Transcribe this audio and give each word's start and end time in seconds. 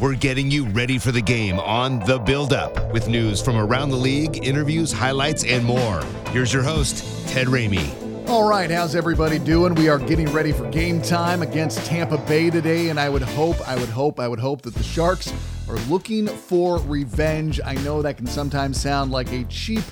We're 0.00 0.14
getting 0.14 0.48
you 0.48 0.64
ready 0.66 0.96
for 0.96 1.10
the 1.10 1.20
game 1.20 1.58
on 1.58 1.98
The 1.98 2.20
Build 2.20 2.52
Up 2.52 2.92
with 2.92 3.08
news 3.08 3.42
from 3.42 3.56
around 3.56 3.90
the 3.90 3.96
league, 3.96 4.46
interviews, 4.46 4.92
highlights, 4.92 5.42
and 5.42 5.64
more. 5.64 6.00
Here's 6.30 6.52
your 6.52 6.62
host, 6.62 7.28
Ted 7.28 7.48
Ramey. 7.48 8.28
All 8.28 8.48
right, 8.48 8.70
how's 8.70 8.94
everybody 8.94 9.40
doing? 9.40 9.74
We 9.74 9.88
are 9.88 9.98
getting 9.98 10.30
ready 10.30 10.52
for 10.52 10.70
game 10.70 11.02
time 11.02 11.42
against 11.42 11.84
Tampa 11.84 12.16
Bay 12.16 12.48
today, 12.48 12.90
and 12.90 13.00
I 13.00 13.08
would 13.08 13.22
hope, 13.22 13.56
I 13.68 13.74
would 13.74 13.88
hope, 13.88 14.20
I 14.20 14.28
would 14.28 14.38
hope 14.38 14.62
that 14.62 14.74
the 14.74 14.84
Sharks 14.84 15.34
are 15.68 15.78
looking 15.90 16.28
for 16.28 16.78
revenge. 16.82 17.60
I 17.64 17.74
know 17.74 18.00
that 18.00 18.18
can 18.18 18.28
sometimes 18.28 18.80
sound 18.80 19.10
like 19.10 19.32
a 19.32 19.42
cheap 19.46 19.82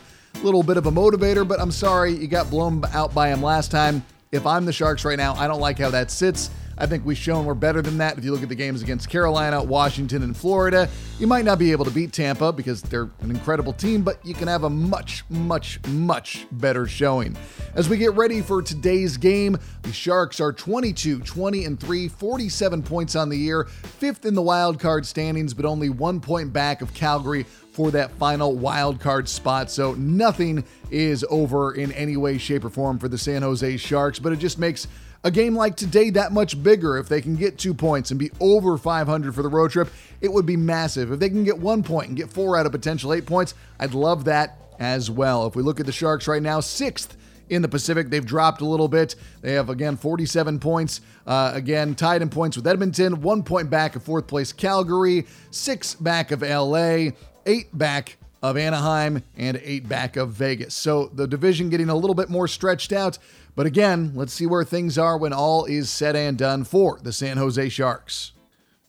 little 0.40 0.62
bit 0.62 0.76
of 0.76 0.86
a 0.86 0.92
motivator, 0.92 1.46
but 1.46 1.60
I'm 1.60 1.72
sorry, 1.72 2.12
you 2.12 2.28
got 2.28 2.48
blown 2.48 2.84
out 2.92 3.12
by 3.12 3.30
him 3.30 3.42
last 3.42 3.72
time. 3.72 4.04
If 4.30 4.46
I'm 4.46 4.66
the 4.66 4.72
Sharks 4.72 5.04
right 5.04 5.18
now, 5.18 5.34
I 5.34 5.48
don't 5.48 5.60
like 5.60 5.80
how 5.80 5.90
that 5.90 6.12
sits. 6.12 6.50
I 6.78 6.86
think 6.86 7.06
we've 7.06 7.16
shown 7.16 7.46
we're 7.46 7.54
better 7.54 7.80
than 7.80 7.98
that. 7.98 8.18
If 8.18 8.24
you 8.24 8.32
look 8.32 8.42
at 8.42 8.48
the 8.48 8.54
games 8.54 8.82
against 8.82 9.08
Carolina, 9.08 9.62
Washington, 9.62 10.22
and 10.22 10.36
Florida, 10.36 10.88
you 11.18 11.26
might 11.26 11.44
not 11.44 11.58
be 11.58 11.72
able 11.72 11.86
to 11.86 11.90
beat 11.90 12.12
Tampa 12.12 12.52
because 12.52 12.82
they're 12.82 13.10
an 13.20 13.30
incredible 13.30 13.72
team, 13.72 14.02
but 14.02 14.24
you 14.24 14.34
can 14.34 14.46
have 14.48 14.64
a 14.64 14.70
much, 14.70 15.24
much, 15.30 15.80
much 15.88 16.46
better 16.52 16.86
showing. 16.86 17.36
As 17.74 17.88
we 17.88 17.96
get 17.96 18.12
ready 18.14 18.42
for 18.42 18.60
today's 18.60 19.16
game, 19.16 19.58
the 19.82 19.92
Sharks 19.92 20.38
are 20.38 20.52
22, 20.52 21.20
20, 21.20 21.64
and 21.64 21.80
3, 21.80 22.08
47 22.08 22.82
points 22.82 23.16
on 23.16 23.30
the 23.30 23.38
year, 23.38 23.64
fifth 23.64 24.26
in 24.26 24.34
the 24.34 24.42
wild 24.42 24.78
card 24.78 25.06
standings, 25.06 25.54
but 25.54 25.64
only 25.64 25.88
one 25.88 26.20
point 26.20 26.52
back 26.52 26.82
of 26.82 26.92
Calgary 26.92 27.44
for 27.76 27.90
that 27.90 28.10
final 28.12 28.54
wild 28.54 29.00
card 29.00 29.28
spot. 29.28 29.70
So 29.70 29.92
nothing 29.94 30.64
is 30.90 31.24
over 31.28 31.74
in 31.74 31.92
any 31.92 32.16
way, 32.16 32.38
shape, 32.38 32.64
or 32.64 32.70
form 32.70 32.98
for 32.98 33.08
the 33.08 33.18
San 33.18 33.42
Jose 33.42 33.76
Sharks, 33.76 34.18
but 34.18 34.32
it 34.32 34.38
just 34.38 34.58
makes 34.58 34.88
a 35.24 35.30
game 35.30 35.54
like 35.54 35.76
today 35.76 36.10
that 36.10 36.32
much 36.32 36.62
bigger. 36.62 36.98
If 36.98 37.08
they 37.08 37.20
can 37.20 37.36
get 37.36 37.58
two 37.58 37.74
points 37.74 38.10
and 38.10 38.18
be 38.18 38.30
over 38.40 38.78
500 38.78 39.34
for 39.34 39.42
the 39.42 39.48
road 39.48 39.70
trip, 39.70 39.88
it 40.20 40.32
would 40.32 40.46
be 40.46 40.56
massive. 40.56 41.12
If 41.12 41.18
they 41.18 41.28
can 41.28 41.44
get 41.44 41.58
one 41.58 41.82
point 41.82 42.08
and 42.08 42.16
get 42.16 42.30
four 42.30 42.56
out 42.56 42.66
of 42.66 42.72
potential 42.72 43.12
eight 43.12 43.26
points, 43.26 43.54
I'd 43.78 43.94
love 43.94 44.24
that 44.24 44.58
as 44.78 45.10
well. 45.10 45.46
If 45.46 45.56
we 45.56 45.62
look 45.62 45.80
at 45.80 45.86
the 45.86 45.92
Sharks 45.92 46.28
right 46.28 46.42
now, 46.42 46.60
sixth 46.60 47.16
in 47.48 47.62
the 47.62 47.68
Pacific. 47.68 48.10
They've 48.10 48.24
dropped 48.24 48.60
a 48.60 48.64
little 48.64 48.88
bit. 48.88 49.14
They 49.40 49.52
have, 49.52 49.68
again, 49.68 49.96
47 49.96 50.58
points. 50.58 51.00
Uh, 51.26 51.52
again, 51.54 51.94
tied 51.94 52.22
in 52.22 52.28
points 52.28 52.56
with 52.56 52.66
Edmonton, 52.66 53.20
one 53.22 53.42
point 53.42 53.70
back 53.70 53.96
of 53.96 54.02
fourth 54.02 54.26
place 54.26 54.52
Calgary, 54.52 55.26
six 55.50 55.94
back 55.94 56.30
of 56.30 56.42
LA, 56.42 57.10
eight 57.46 57.76
back 57.76 58.16
of 58.42 58.56
Anaheim, 58.56 59.22
and 59.36 59.60
eight 59.64 59.88
back 59.88 60.16
of 60.16 60.30
Vegas. 60.30 60.74
So 60.74 61.10
the 61.14 61.26
division 61.26 61.68
getting 61.68 61.88
a 61.88 61.94
little 61.96 62.14
bit 62.14 62.28
more 62.28 62.46
stretched 62.46 62.92
out. 62.92 63.18
But 63.56 63.66
again, 63.66 64.12
let's 64.14 64.34
see 64.34 64.46
where 64.46 64.64
things 64.64 64.98
are 64.98 65.16
when 65.16 65.32
all 65.32 65.64
is 65.64 65.90
said 65.90 66.14
and 66.14 66.38
done 66.38 66.62
for 66.62 67.00
the 67.02 67.12
San 67.12 67.38
Jose 67.38 67.70
Sharks. 67.70 68.32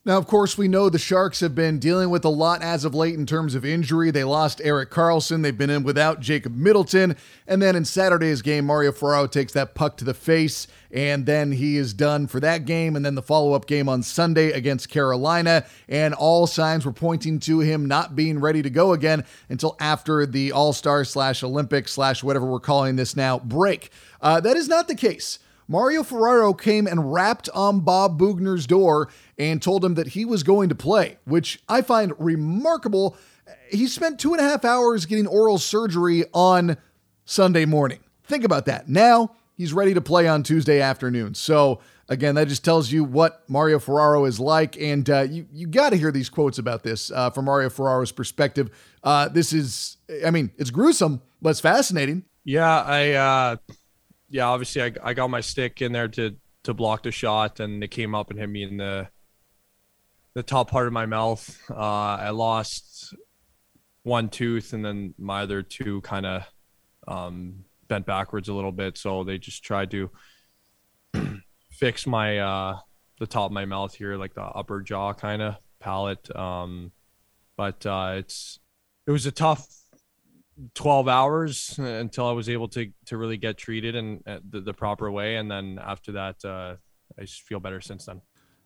Now, 0.07 0.17
of 0.17 0.25
course, 0.25 0.57
we 0.57 0.69
know 0.69 0.89
the 0.89 0.97
Sharks 0.97 1.41
have 1.41 1.53
been 1.53 1.79
dealing 1.79 2.09
with 2.09 2.23
a 2.23 2.29
lot 2.29 2.61
as 2.61 2.85
of 2.85 2.95
late 2.95 3.15
in 3.15 3.25
terms 3.25 3.55
of 3.55 3.65
injury. 3.65 4.09
They 4.09 4.23
lost 4.23 4.61
Erik 4.63 4.89
Karlsson. 4.89 5.43
They've 5.43 5.57
been 5.57 5.69
in 5.69 5.83
without 5.83 6.21
Jacob 6.21 6.55
Middleton. 6.55 7.17
And 7.45 7.61
then 7.61 7.75
in 7.75 7.83
Saturday's 7.83 8.41
game, 8.41 8.65
Mario 8.65 8.93
Ferraro 8.93 9.27
takes 9.27 9.51
that 9.51 9.75
puck 9.75 9.97
to 9.97 10.05
the 10.05 10.13
face, 10.13 10.65
and 10.91 11.25
then 11.25 11.51
he 11.51 11.75
is 11.75 11.93
done 11.93 12.27
for 12.27 12.39
that 12.39 12.63
game. 12.63 12.95
And 12.95 13.05
then 13.05 13.15
the 13.15 13.21
follow 13.21 13.51
up 13.51 13.67
game 13.67 13.89
on 13.89 14.01
Sunday 14.01 14.51
against 14.51 14.87
Carolina. 14.87 15.65
And 15.89 16.13
all 16.13 16.47
signs 16.47 16.85
were 16.85 16.93
pointing 16.93 17.39
to 17.41 17.59
him 17.59 17.85
not 17.85 18.15
being 18.15 18.39
ready 18.39 18.61
to 18.61 18.69
go 18.69 18.93
again 18.93 19.25
until 19.49 19.75
after 19.77 20.25
the 20.25 20.53
All 20.53 20.71
Star 20.71 21.03
slash 21.03 21.43
Olympic 21.43 21.89
slash 21.89 22.23
whatever 22.23 22.45
we're 22.45 22.61
calling 22.61 22.95
this 22.95 23.17
now 23.17 23.39
break. 23.39 23.91
Uh, 24.21 24.39
that 24.39 24.57
is 24.57 24.67
not 24.67 24.87
the 24.87 24.95
case. 24.95 25.39
Mario 25.67 26.01
Ferraro 26.01 26.53
came 26.53 26.87
and 26.87 27.11
rapped 27.11 27.49
on 27.53 27.81
Bob 27.81 28.17
Boughner's 28.17 28.65
door 28.65 29.09
and 29.37 29.61
told 29.61 29.83
him 29.83 29.95
that 29.95 30.09
he 30.09 30.23
was 30.23 30.43
going 30.43 30.69
to 30.69 30.75
play, 30.75 31.17
which 31.25 31.61
I 31.67 31.81
find 31.81 32.13
remarkable. 32.17 33.17
He 33.69 33.87
spent 33.87 34.19
two 34.19 34.33
and 34.33 34.39
a 34.39 34.45
half 34.45 34.63
hours 34.63 35.05
getting 35.05 35.27
oral 35.27 35.57
surgery 35.57 36.23
on 36.33 36.77
Sunday 37.25 37.65
morning. 37.65 37.99
Think 38.23 38.45
about 38.45 38.65
that. 38.65 38.87
Now 38.87 39.35
he's 39.55 39.73
ready 39.73 39.93
to 39.93 40.01
play 40.01 40.27
on 40.27 40.43
Tuesday 40.43 40.79
afternoon. 40.79 41.33
So, 41.33 41.81
again, 42.07 42.35
that 42.35 42.47
just 42.47 42.63
tells 42.63 42.89
you 42.89 43.03
what 43.03 43.43
Mario 43.49 43.79
Ferraro 43.79 44.23
is 44.23 44.39
like. 44.39 44.77
And 44.77 45.09
uh, 45.09 45.21
you, 45.29 45.47
you 45.51 45.67
got 45.67 45.89
to 45.89 45.97
hear 45.97 46.11
these 46.11 46.29
quotes 46.29 46.59
about 46.59 46.83
this 46.83 47.11
uh, 47.11 47.29
from 47.31 47.45
Mario 47.45 47.69
Ferraro's 47.69 48.13
perspective. 48.13 48.69
Uh, 49.03 49.27
this 49.27 49.51
is, 49.51 49.97
I 50.25 50.31
mean, 50.31 50.51
it's 50.57 50.69
gruesome, 50.69 51.21
but 51.41 51.49
it's 51.49 51.59
fascinating. 51.59 52.23
Yeah, 52.45 52.81
I 52.81 53.11
uh, 53.11 53.55
yeah, 54.29 54.45
obviously 54.45 54.81
I, 54.81 54.91
I 55.03 55.13
got 55.13 55.29
my 55.29 55.41
stick 55.41 55.81
in 55.81 55.91
there 55.91 56.07
to 56.09 56.35
to 56.63 56.73
block 56.73 57.03
the 57.03 57.11
shot, 57.11 57.59
and 57.59 57.83
it 57.83 57.89
came 57.89 58.13
up 58.13 58.29
and 58.29 58.39
hit 58.39 58.49
me 58.49 58.63
in 58.63 58.77
the 58.77 59.07
the 60.33 60.43
top 60.43 60.69
part 60.69 60.87
of 60.87 60.93
my 60.93 61.05
mouth. 61.05 61.59
Uh, 61.69 61.75
I 61.75 62.29
lost 62.29 63.15
one 64.03 64.29
tooth, 64.29 64.73
and 64.73 64.83
then 64.83 65.13
my 65.17 65.41
other 65.41 65.63
two 65.63 66.01
kind 66.01 66.25
of 66.25 66.43
um, 67.07 67.65
bent 67.87 68.05
backwards 68.05 68.49
a 68.49 68.53
little 68.53 68.71
bit. 68.71 68.97
So 68.97 69.23
they 69.23 69.37
just 69.37 69.63
tried 69.63 69.91
to 69.91 70.11
fix 71.71 72.05
my 72.05 72.39
uh, 72.39 72.79
the 73.19 73.27
top 73.27 73.47
of 73.47 73.51
my 73.53 73.65
mouth 73.65 73.95
here, 73.95 74.17
like 74.17 74.33
the 74.33 74.43
upper 74.43 74.81
jaw 74.81 75.13
kind 75.13 75.41
of 75.41 75.55
palate. 75.79 76.35
Um, 76.35 76.91
but 77.55 77.85
uh, 77.85 78.15
it's 78.17 78.59
it 79.07 79.11
was 79.11 79.25
a 79.25 79.31
tough 79.31 79.65
12 80.73 81.07
hours 81.07 81.77
until 81.77 82.27
I 82.27 82.31
was 82.31 82.49
able 82.49 82.67
to 82.69 82.91
to 83.05 83.17
really 83.17 83.37
get 83.37 83.57
treated 83.57 83.95
and 83.95 84.23
uh, 84.27 84.39
the, 84.49 84.61
the 84.61 84.73
proper 84.73 85.11
way. 85.11 85.37
And 85.37 85.49
then 85.49 85.79
after 85.81 86.13
that, 86.13 86.43
uh, 86.43 86.75
I 87.17 87.21
just 87.21 87.41
feel 87.41 87.59
better 87.59 87.81
since 87.81 88.05
then. 88.05 88.21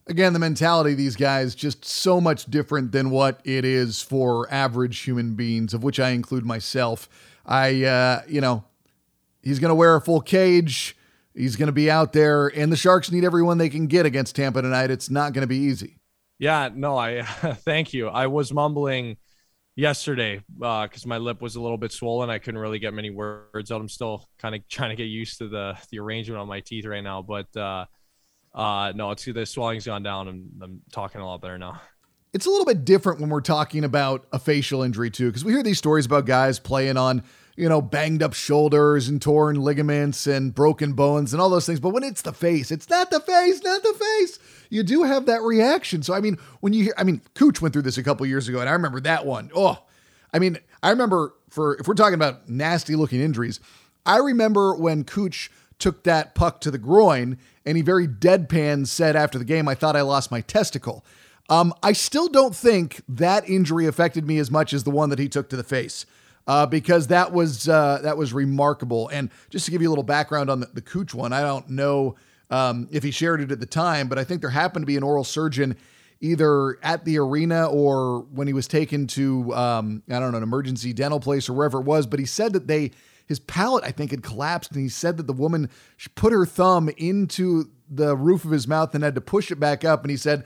Again, 0.07 0.33
the 0.33 0.39
mentality 0.39 0.91
of 0.91 0.97
these 0.97 1.15
guys 1.15 1.53
just 1.53 1.85
so 1.85 2.19
much 2.19 2.45
different 2.45 2.91
than 2.91 3.11
what 3.11 3.39
it 3.43 3.63
is 3.63 4.01
for 4.01 4.51
average 4.51 4.99
human 4.99 5.35
beings, 5.35 5.73
of 5.73 5.83
which 5.83 5.99
I 5.99 6.09
include 6.09 6.43
myself. 6.43 7.07
I, 7.45 7.83
uh, 7.83 8.21
you 8.27 8.41
know, 8.41 8.63
he's 9.43 9.59
going 9.59 9.69
to 9.69 9.75
wear 9.75 9.95
a 9.95 10.01
full 10.01 10.21
cage. 10.21 10.97
He's 11.35 11.55
going 11.55 11.67
to 11.67 11.73
be 11.73 11.89
out 11.89 12.13
there, 12.13 12.47
and 12.47 12.71
the 12.71 12.75
Sharks 12.75 13.09
need 13.11 13.23
everyone 13.23 13.57
they 13.57 13.69
can 13.69 13.87
get 13.87 14.05
against 14.05 14.35
Tampa 14.35 14.61
tonight. 14.61 14.91
It's 14.91 15.09
not 15.09 15.33
going 15.33 15.43
to 15.43 15.47
be 15.47 15.57
easy. 15.57 15.97
Yeah, 16.39 16.69
no, 16.73 16.97
I 16.97 17.21
thank 17.63 17.93
you. 17.93 18.09
I 18.09 18.27
was 18.27 18.51
mumbling 18.51 19.17
yesterday 19.81 20.41
because 20.57 21.05
uh, 21.05 21.07
my 21.07 21.17
lip 21.17 21.41
was 21.41 21.55
a 21.55 21.61
little 21.61 21.77
bit 21.77 21.91
swollen. 21.91 22.29
I 22.29 22.37
couldn't 22.37 22.59
really 22.59 22.79
get 22.79 22.93
many 22.93 23.09
words 23.09 23.71
out. 23.71 23.81
I'm 23.81 23.89
still 23.89 24.29
kind 24.37 24.55
of 24.55 24.67
trying 24.69 24.91
to 24.91 24.95
get 24.95 25.05
used 25.05 25.39
to 25.39 25.49
the 25.49 25.77
the 25.89 25.99
arrangement 25.99 26.39
on 26.39 26.47
my 26.47 26.59
teeth 26.59 26.85
right 26.85 27.03
now, 27.03 27.21
but 27.21 27.47
uh, 27.57 27.85
uh, 28.53 28.93
no, 28.95 29.11
it's 29.11 29.25
the 29.25 29.45
swelling's 29.45 29.85
gone 29.85 30.03
down 30.03 30.27
and 30.27 30.49
I'm 30.61 30.81
talking 30.91 31.19
a 31.19 31.25
lot 31.25 31.41
better 31.41 31.57
now. 31.57 31.81
It's 32.33 32.45
a 32.45 32.49
little 32.49 32.65
bit 32.65 32.85
different 32.85 33.19
when 33.19 33.29
we're 33.29 33.41
talking 33.41 33.83
about 33.83 34.25
a 34.31 34.39
facial 34.39 34.83
injury 34.83 35.09
too, 35.09 35.27
because 35.27 35.43
we 35.43 35.51
hear 35.51 35.63
these 35.63 35.79
stories 35.79 36.05
about 36.05 36.25
guys 36.25 36.59
playing 36.59 36.95
on 36.95 37.23
you 37.57 37.67
know, 37.67 37.81
banged 37.81 38.23
up 38.23 38.33
shoulders 38.33 39.07
and 39.07 39.21
torn 39.21 39.55
ligaments 39.55 40.25
and 40.25 40.55
broken 40.55 40.93
bones 40.93 41.33
and 41.33 41.41
all 41.41 41.49
those 41.49 41.65
things. 41.65 41.79
But 41.79 41.89
when 41.89 42.03
it's 42.03 42.21
the 42.21 42.33
face, 42.33 42.71
it's 42.71 42.89
not 42.89 43.11
the 43.11 43.19
face, 43.19 43.61
not 43.63 43.83
the 43.83 43.93
face. 43.93 44.39
You 44.71 44.83
do 44.83 45.03
have 45.03 45.27
that 45.27 45.41
reaction. 45.41 46.01
So, 46.01 46.13
I 46.13 46.21
mean, 46.21 46.37
when 46.61 46.71
you 46.73 46.85
hear, 46.85 46.93
I 46.97 47.03
mean, 47.03 47.21
Cooch 47.35 47.61
went 47.61 47.73
through 47.73 47.81
this 47.83 47.97
a 47.97 48.03
couple 48.03 48.25
years 48.25 48.47
ago, 48.47 48.61
and 48.61 48.69
I 48.69 48.71
remember 48.71 49.01
that 49.01 49.25
one. 49.25 49.51
Oh, 49.53 49.83
I 50.33 50.39
mean, 50.39 50.57
I 50.81 50.89
remember 50.89 51.35
for, 51.49 51.75
if 51.75 51.87
we're 51.87 51.93
talking 51.93 52.15
about 52.15 52.49
nasty 52.49 52.95
looking 52.95 53.19
injuries, 53.19 53.59
I 54.05 54.17
remember 54.17 54.73
when 54.73 55.03
Cooch 55.03 55.51
took 55.77 56.03
that 56.03 56.35
puck 56.35 56.61
to 56.61 56.71
the 56.71 56.77
groin 56.77 57.37
and 57.65 57.75
he 57.75 57.83
very 57.83 58.07
deadpan 58.07 58.87
said 58.87 59.15
after 59.15 59.37
the 59.37 59.45
game, 59.45 59.67
I 59.67 59.75
thought 59.75 59.95
I 59.95 60.01
lost 60.01 60.31
my 60.31 60.41
testicle. 60.41 61.03
Um, 61.49 61.73
I 61.83 61.91
still 61.91 62.29
don't 62.29 62.55
think 62.55 63.01
that 63.09 63.47
injury 63.49 63.87
affected 63.87 64.25
me 64.25 64.37
as 64.37 64.49
much 64.49 64.71
as 64.71 64.85
the 64.85 64.91
one 64.91 65.09
that 65.09 65.19
he 65.19 65.27
took 65.27 65.49
to 65.49 65.57
the 65.57 65.63
face 65.63 66.05
uh, 66.47 66.65
because 66.65 67.07
that 67.07 67.33
was 67.33 67.67
uh, 67.67 67.99
that 68.03 68.15
was 68.15 68.31
remarkable. 68.31 69.09
And 69.09 69.29
just 69.49 69.65
to 69.65 69.71
give 69.71 69.81
you 69.81 69.89
a 69.89 69.91
little 69.91 70.03
background 70.03 70.49
on 70.49 70.61
the, 70.61 70.67
the 70.67 70.81
Cooch 70.81 71.13
one, 71.13 71.33
I 71.33 71.41
don't 71.41 71.69
know 71.69 72.15
um, 72.51 72.87
if 72.91 73.01
he 73.03 73.11
shared 73.11 73.41
it 73.41 73.51
at 73.51 73.59
the 73.59 73.65
time, 73.65 74.07
but 74.07 74.19
I 74.19 74.23
think 74.23 74.41
there 74.41 74.49
happened 74.49 74.83
to 74.83 74.87
be 74.87 74.97
an 74.97 75.03
oral 75.03 75.23
surgeon 75.23 75.77
either 76.19 76.77
at 76.83 77.03
the 77.03 77.17
arena 77.17 77.65
or 77.65 78.21
when 78.31 78.45
he 78.45 78.53
was 78.53 78.67
taken 78.67 79.07
to 79.07 79.53
um, 79.55 80.03
I 80.09 80.19
don't 80.19 80.31
know 80.31 80.37
an 80.37 80.43
emergency 80.43 80.93
dental 80.93 81.19
place 81.19 81.49
or 81.49 81.53
wherever 81.53 81.79
it 81.79 81.85
was. 81.85 82.05
But 82.05 82.19
he 82.19 82.25
said 82.25 82.53
that 82.53 82.67
they 82.67 82.91
his 83.27 83.39
palate 83.39 83.83
I 83.83 83.91
think 83.91 84.11
had 84.11 84.21
collapsed, 84.21 84.71
and 84.71 84.81
he 84.81 84.89
said 84.89 85.17
that 85.17 85.27
the 85.27 85.33
woman 85.33 85.69
put 86.15 86.31
her 86.33 86.45
thumb 86.45 86.89
into 86.97 87.71
the 87.89 88.15
roof 88.15 88.45
of 88.45 88.51
his 88.51 88.67
mouth 88.67 88.93
and 88.93 89.03
had 89.03 89.15
to 89.15 89.21
push 89.21 89.51
it 89.51 89.59
back 89.59 89.83
up, 89.83 90.03
and 90.03 90.11
he 90.11 90.17
said 90.17 90.45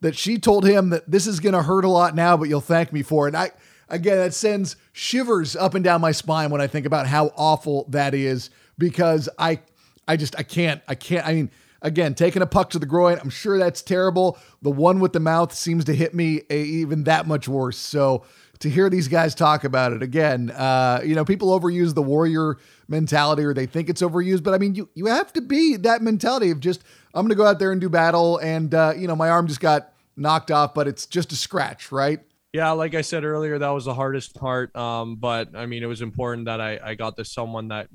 that 0.00 0.16
she 0.16 0.38
told 0.38 0.66
him 0.66 0.90
that 0.90 1.10
this 1.10 1.26
is 1.26 1.40
going 1.40 1.54
to 1.54 1.62
hurt 1.62 1.84
a 1.84 1.88
lot 1.88 2.14
now, 2.14 2.36
but 2.36 2.48
you'll 2.48 2.60
thank 2.60 2.92
me 2.92 3.02
for 3.02 3.26
it. 3.26 3.30
And 3.30 3.36
I, 3.38 3.50
again, 3.88 4.18
that 4.18 4.34
sends 4.34 4.76
shivers 4.92 5.56
up 5.56 5.74
and 5.74 5.82
down 5.82 6.00
my 6.00 6.12
spine 6.12 6.50
when 6.50 6.60
I 6.60 6.66
think 6.66 6.86
about 6.86 7.06
how 7.06 7.32
awful 7.36 7.86
that 7.88 8.14
is 8.14 8.50
because 8.78 9.28
I, 9.38 9.60
I 10.08 10.16
just, 10.16 10.36
I 10.38 10.42
can't, 10.42 10.82
I 10.88 10.94
can't, 10.94 11.26
I 11.26 11.34
mean, 11.34 11.50
again, 11.82 12.14
taking 12.14 12.42
a 12.42 12.46
puck 12.46 12.70
to 12.70 12.78
the 12.78 12.86
groin, 12.86 13.18
I'm 13.20 13.30
sure 13.30 13.58
that's 13.58 13.82
terrible. 13.82 14.38
The 14.62 14.70
one 14.70 15.00
with 15.00 15.12
the 15.12 15.20
mouth 15.20 15.52
seems 15.54 15.84
to 15.86 15.94
hit 15.94 16.14
me 16.14 16.42
even 16.50 17.04
that 17.04 17.26
much 17.26 17.48
worse. 17.48 17.78
So, 17.78 18.24
to 18.60 18.70
hear 18.70 18.88
these 18.88 19.08
guys 19.08 19.34
talk 19.34 19.64
about 19.64 19.92
it 19.92 20.02
again, 20.02 20.50
uh, 20.50 21.00
you 21.04 21.14
know, 21.14 21.24
people 21.24 21.58
overuse 21.58 21.94
the 21.94 22.02
warrior 22.02 22.56
mentality 22.88 23.44
or 23.44 23.52
they 23.52 23.66
think 23.66 23.88
it's 23.90 24.02
overused, 24.02 24.42
but 24.42 24.54
I 24.54 24.58
mean, 24.58 24.74
you 24.74 24.88
you 24.94 25.06
have 25.06 25.32
to 25.34 25.40
be 25.40 25.76
that 25.76 26.02
mentality 26.02 26.50
of 26.50 26.60
just 26.60 26.82
I'm 27.14 27.28
to 27.28 27.34
go 27.34 27.46
out 27.46 27.58
there 27.58 27.72
and 27.72 27.80
do 27.80 27.88
battle, 27.88 28.38
and 28.38 28.74
uh, 28.74 28.94
you 28.96 29.08
know, 29.08 29.16
my 29.16 29.28
arm 29.28 29.46
just 29.46 29.60
got 29.60 29.92
knocked 30.16 30.50
off, 30.50 30.74
but 30.74 30.88
it's 30.88 31.06
just 31.06 31.32
a 31.32 31.36
scratch, 31.36 31.92
right? 31.92 32.20
Yeah, 32.52 32.70
like 32.70 32.94
I 32.94 33.02
said 33.02 33.24
earlier, 33.24 33.58
that 33.58 33.68
was 33.68 33.84
the 33.84 33.94
hardest 33.94 34.34
part. 34.34 34.74
Um, 34.74 35.16
but 35.16 35.54
I 35.54 35.66
mean, 35.66 35.82
it 35.82 35.86
was 35.86 36.00
important 36.00 36.46
that 36.46 36.60
I 36.60 36.78
I 36.82 36.94
got 36.94 37.16
to 37.16 37.24
someone 37.24 37.68
that 37.68 37.88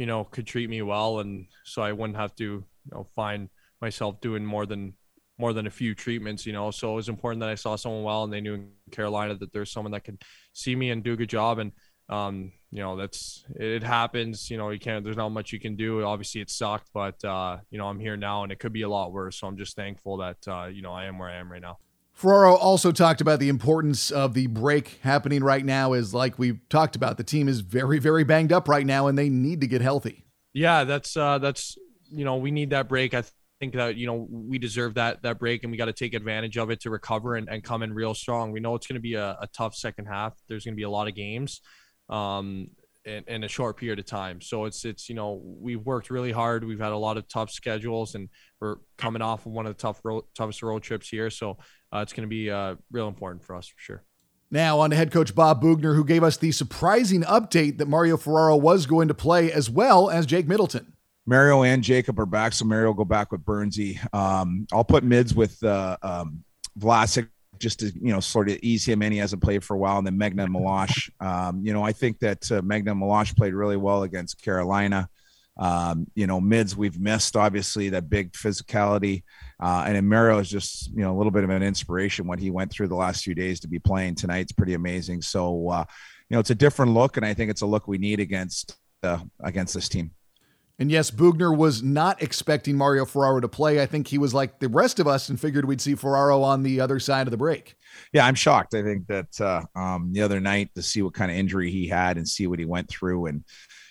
you 0.00 0.06
know 0.06 0.24
could 0.24 0.46
treat 0.46 0.70
me 0.70 0.80
well, 0.80 1.20
and 1.20 1.46
so 1.64 1.82
I 1.82 1.92
wouldn't 1.92 2.16
have 2.16 2.34
to 2.36 2.44
you 2.44 2.64
know 2.90 3.04
find 3.14 3.50
myself 3.82 4.18
doing 4.22 4.44
more 4.44 4.64
than 4.64 4.94
more 5.38 5.52
than 5.52 5.66
a 5.66 5.70
few 5.70 5.94
treatments, 5.94 6.46
you 6.46 6.54
know. 6.54 6.70
So 6.70 6.92
it 6.92 6.96
was 6.96 7.10
important 7.10 7.40
that 7.40 7.50
I 7.50 7.54
saw 7.54 7.76
someone 7.76 8.02
well, 8.02 8.24
and 8.24 8.32
they 8.32 8.40
knew 8.40 8.54
in 8.54 8.68
Carolina 8.90 9.34
that 9.34 9.52
there's 9.52 9.70
someone 9.70 9.92
that 9.92 10.04
could 10.04 10.22
see 10.54 10.74
me 10.74 10.90
and 10.90 11.04
do 11.04 11.12
a 11.12 11.16
good 11.16 11.28
job. 11.28 11.58
And 11.58 11.72
um, 12.08 12.50
you 12.70 12.82
know, 12.82 12.96
that's 12.96 13.44
it 13.56 13.82
happens. 13.82 14.50
You 14.50 14.56
know, 14.56 14.70
you 14.70 14.78
can't. 14.78 15.04
There's 15.04 15.18
not 15.18 15.28
much 15.28 15.52
you 15.52 15.60
can 15.60 15.76
do. 15.76 16.02
Obviously, 16.02 16.40
it 16.40 16.48
sucked, 16.48 16.88
but 16.94 17.22
uh, 17.22 17.58
you 17.70 17.76
know, 17.76 17.86
I'm 17.86 18.00
here 18.00 18.16
now, 18.16 18.42
and 18.42 18.50
it 18.50 18.58
could 18.58 18.72
be 18.72 18.82
a 18.82 18.88
lot 18.88 19.12
worse. 19.12 19.38
So 19.38 19.46
I'm 19.48 19.58
just 19.58 19.76
thankful 19.76 20.16
that 20.16 20.48
uh, 20.48 20.68
you 20.72 20.80
know 20.80 20.94
I 20.94 21.04
am 21.04 21.18
where 21.18 21.28
I 21.28 21.36
am 21.36 21.52
right 21.52 21.60
now. 21.60 21.76
Ferraro 22.20 22.54
also 22.54 22.92
talked 22.92 23.22
about 23.22 23.38
the 23.38 23.48
importance 23.48 24.10
of 24.10 24.34
the 24.34 24.46
break 24.46 25.00
happening 25.02 25.42
right 25.42 25.64
now. 25.64 25.94
Is 25.94 26.12
like 26.12 26.38
we've 26.38 26.60
talked 26.68 26.94
about, 26.94 27.16
the 27.16 27.24
team 27.24 27.48
is 27.48 27.60
very, 27.60 27.98
very 27.98 28.24
banged 28.24 28.52
up 28.52 28.68
right 28.68 28.84
now, 28.84 29.06
and 29.06 29.16
they 29.16 29.30
need 29.30 29.62
to 29.62 29.66
get 29.66 29.80
healthy. 29.80 30.26
Yeah, 30.52 30.84
that's 30.84 31.16
uh, 31.16 31.38
that's 31.38 31.78
you 32.10 32.26
know 32.26 32.36
we 32.36 32.50
need 32.50 32.70
that 32.70 32.90
break. 32.90 33.14
I 33.14 33.24
think 33.58 33.72
that 33.72 33.96
you 33.96 34.06
know 34.06 34.26
we 34.30 34.58
deserve 34.58 34.94
that 34.94 35.22
that 35.22 35.38
break 35.38 35.62
and 35.62 35.70
we 35.70 35.78
got 35.78 35.86
to 35.86 35.94
take 35.94 36.12
advantage 36.12 36.58
of 36.58 36.70
it 36.70 36.80
to 36.80 36.90
recover 36.90 37.36
and, 37.36 37.48
and 37.48 37.64
come 37.64 37.82
in 37.82 37.92
real 37.92 38.14
strong 38.14 38.52
we 38.52 38.58
know 38.58 38.74
it's 38.74 38.86
going 38.86 38.94
to 38.94 39.00
be 39.00 39.14
a, 39.14 39.36
a, 39.42 39.46
tough 39.52 39.74
second 39.74 40.06
half 40.06 40.32
there's 40.48 40.64
going 40.64 40.72
to 40.72 40.76
be 40.76 40.82
a 40.82 40.88
lot 40.88 41.06
of 41.08 41.14
games 41.14 41.60
um 42.08 42.68
in, 43.10 43.24
in, 43.26 43.44
a 43.44 43.48
short 43.48 43.76
period 43.76 43.98
of 43.98 44.06
time 44.06 44.40
so 44.40 44.64
it's 44.64 44.84
it's 44.84 45.08
you 45.08 45.14
know 45.14 45.40
we've 45.44 45.84
worked 45.84 46.10
really 46.10 46.32
hard 46.32 46.64
we've 46.64 46.80
had 46.80 46.92
a 46.92 46.96
lot 46.96 47.16
of 47.16 47.26
tough 47.28 47.50
schedules 47.50 48.14
and 48.14 48.28
we're 48.60 48.76
coming 48.96 49.22
off 49.22 49.46
of 49.46 49.52
one 49.52 49.66
of 49.66 49.76
the 49.76 49.80
tough 49.80 50.00
road, 50.04 50.24
toughest 50.34 50.62
road 50.62 50.82
trips 50.82 51.08
here 51.08 51.30
so 51.30 51.58
uh, 51.92 51.98
it's 51.98 52.12
going 52.12 52.26
to 52.26 52.30
be 52.30 52.50
uh, 52.50 52.74
real 52.90 53.08
important 53.08 53.44
for 53.44 53.54
us 53.56 53.66
for 53.66 53.78
sure 53.78 54.04
now, 54.52 54.80
on 54.80 54.90
to 54.90 54.96
head 54.96 55.12
coach 55.12 55.32
Bob 55.32 55.62
Boughner, 55.62 55.94
who 55.94 56.04
gave 56.04 56.24
us 56.24 56.36
the 56.36 56.50
surprising 56.50 57.22
update 57.22 57.78
that 57.78 57.86
Mario 57.86 58.16
Ferraro 58.16 58.56
was 58.56 58.84
going 58.84 59.06
to 59.06 59.14
play 59.14 59.52
as 59.52 59.70
well 59.70 60.10
as 60.10 60.26
Jake 60.26 60.48
Middleton. 60.48 60.92
Mario 61.24 61.62
and 61.62 61.84
Jacob 61.84 62.18
are 62.18 62.26
back, 62.26 62.52
so 62.52 62.64
Mario 62.64 62.88
will 62.88 62.94
go 62.94 63.04
back 63.04 63.30
with 63.30 63.44
Burnsie. 63.44 63.98
Um, 64.12 64.66
I'll 64.72 64.82
put 64.82 65.04
mids 65.04 65.34
with 65.34 65.62
uh, 65.62 65.96
um, 66.02 66.42
Vlasic 66.76 67.28
just 67.60 67.80
to 67.80 67.86
you 67.86 68.12
know 68.12 68.20
sort 68.20 68.48
of 68.48 68.58
ease 68.62 68.84
him 68.84 69.02
in. 69.02 69.12
He 69.12 69.18
hasn't 69.18 69.42
played 69.42 69.62
for 69.62 69.74
a 69.74 69.78
while, 69.78 69.98
and 69.98 70.06
then 70.06 70.18
Megna 70.18 70.48
Meloche. 70.48 71.10
Um, 71.24 71.64
you 71.64 71.72
know, 71.72 71.82
I 71.82 71.92
think 71.92 72.18
that 72.20 72.50
uh, 72.50 72.62
Megna 72.62 72.98
Meloche 72.98 73.36
played 73.36 73.54
really 73.54 73.76
well 73.76 74.02
against 74.02 74.42
Carolina. 74.42 75.08
Um, 75.56 76.06
you 76.14 76.26
know, 76.26 76.40
mids 76.40 76.76
we've 76.76 76.98
missed 76.98 77.36
obviously 77.36 77.90
that 77.90 78.08
big 78.08 78.32
physicality, 78.32 79.24
uh, 79.62 79.84
and 79.86 80.08
Mario 80.08 80.38
is 80.38 80.48
just 80.48 80.90
you 80.90 81.02
know 81.02 81.14
a 81.14 81.16
little 81.16 81.30
bit 81.30 81.44
of 81.44 81.50
an 81.50 81.62
inspiration 81.62 82.26
what 82.26 82.38
he 82.38 82.50
went 82.50 82.72
through 82.72 82.88
the 82.88 82.96
last 82.96 83.22
few 83.22 83.34
days 83.34 83.60
to 83.60 83.68
be 83.68 83.78
playing 83.78 84.14
tonight 84.14 84.32
tonight's 84.32 84.52
pretty 84.52 84.74
amazing. 84.74 85.22
So 85.22 85.68
uh, 85.68 85.84
you 86.28 86.34
know, 86.34 86.40
it's 86.40 86.50
a 86.50 86.54
different 86.54 86.94
look, 86.94 87.16
and 87.16 87.26
I 87.26 87.34
think 87.34 87.50
it's 87.50 87.62
a 87.62 87.66
look 87.66 87.86
we 87.86 87.98
need 87.98 88.20
against 88.20 88.76
uh, 89.02 89.18
against 89.42 89.74
this 89.74 89.88
team. 89.88 90.12
And 90.80 90.90
yes, 90.90 91.10
Boughner 91.10 91.52
was 91.52 91.82
not 91.82 92.22
expecting 92.22 92.74
Mario 92.74 93.04
Ferraro 93.04 93.38
to 93.40 93.48
play. 93.48 93.82
I 93.82 93.86
think 93.86 94.08
he 94.08 94.16
was 94.16 94.32
like 94.32 94.60
the 94.60 94.68
rest 94.68 94.98
of 94.98 95.06
us 95.06 95.28
and 95.28 95.38
figured 95.38 95.66
we'd 95.66 95.80
see 95.80 95.94
Ferraro 95.94 96.42
on 96.42 96.62
the 96.62 96.80
other 96.80 96.98
side 96.98 97.26
of 97.26 97.30
the 97.30 97.36
break. 97.36 97.76
Yeah, 98.14 98.26
I'm 98.26 98.34
shocked. 98.34 98.74
I 98.74 98.82
think 98.82 99.06
that 99.08 99.40
uh, 99.42 99.62
um, 99.76 100.10
the 100.12 100.22
other 100.22 100.40
night 100.40 100.70
to 100.74 100.82
see 100.82 101.02
what 101.02 101.12
kind 101.12 101.30
of 101.30 101.36
injury 101.36 101.70
he 101.70 101.86
had 101.86 102.16
and 102.16 102.26
see 102.26 102.46
what 102.46 102.58
he 102.58 102.64
went 102.64 102.88
through 102.88 103.26
and 103.26 103.44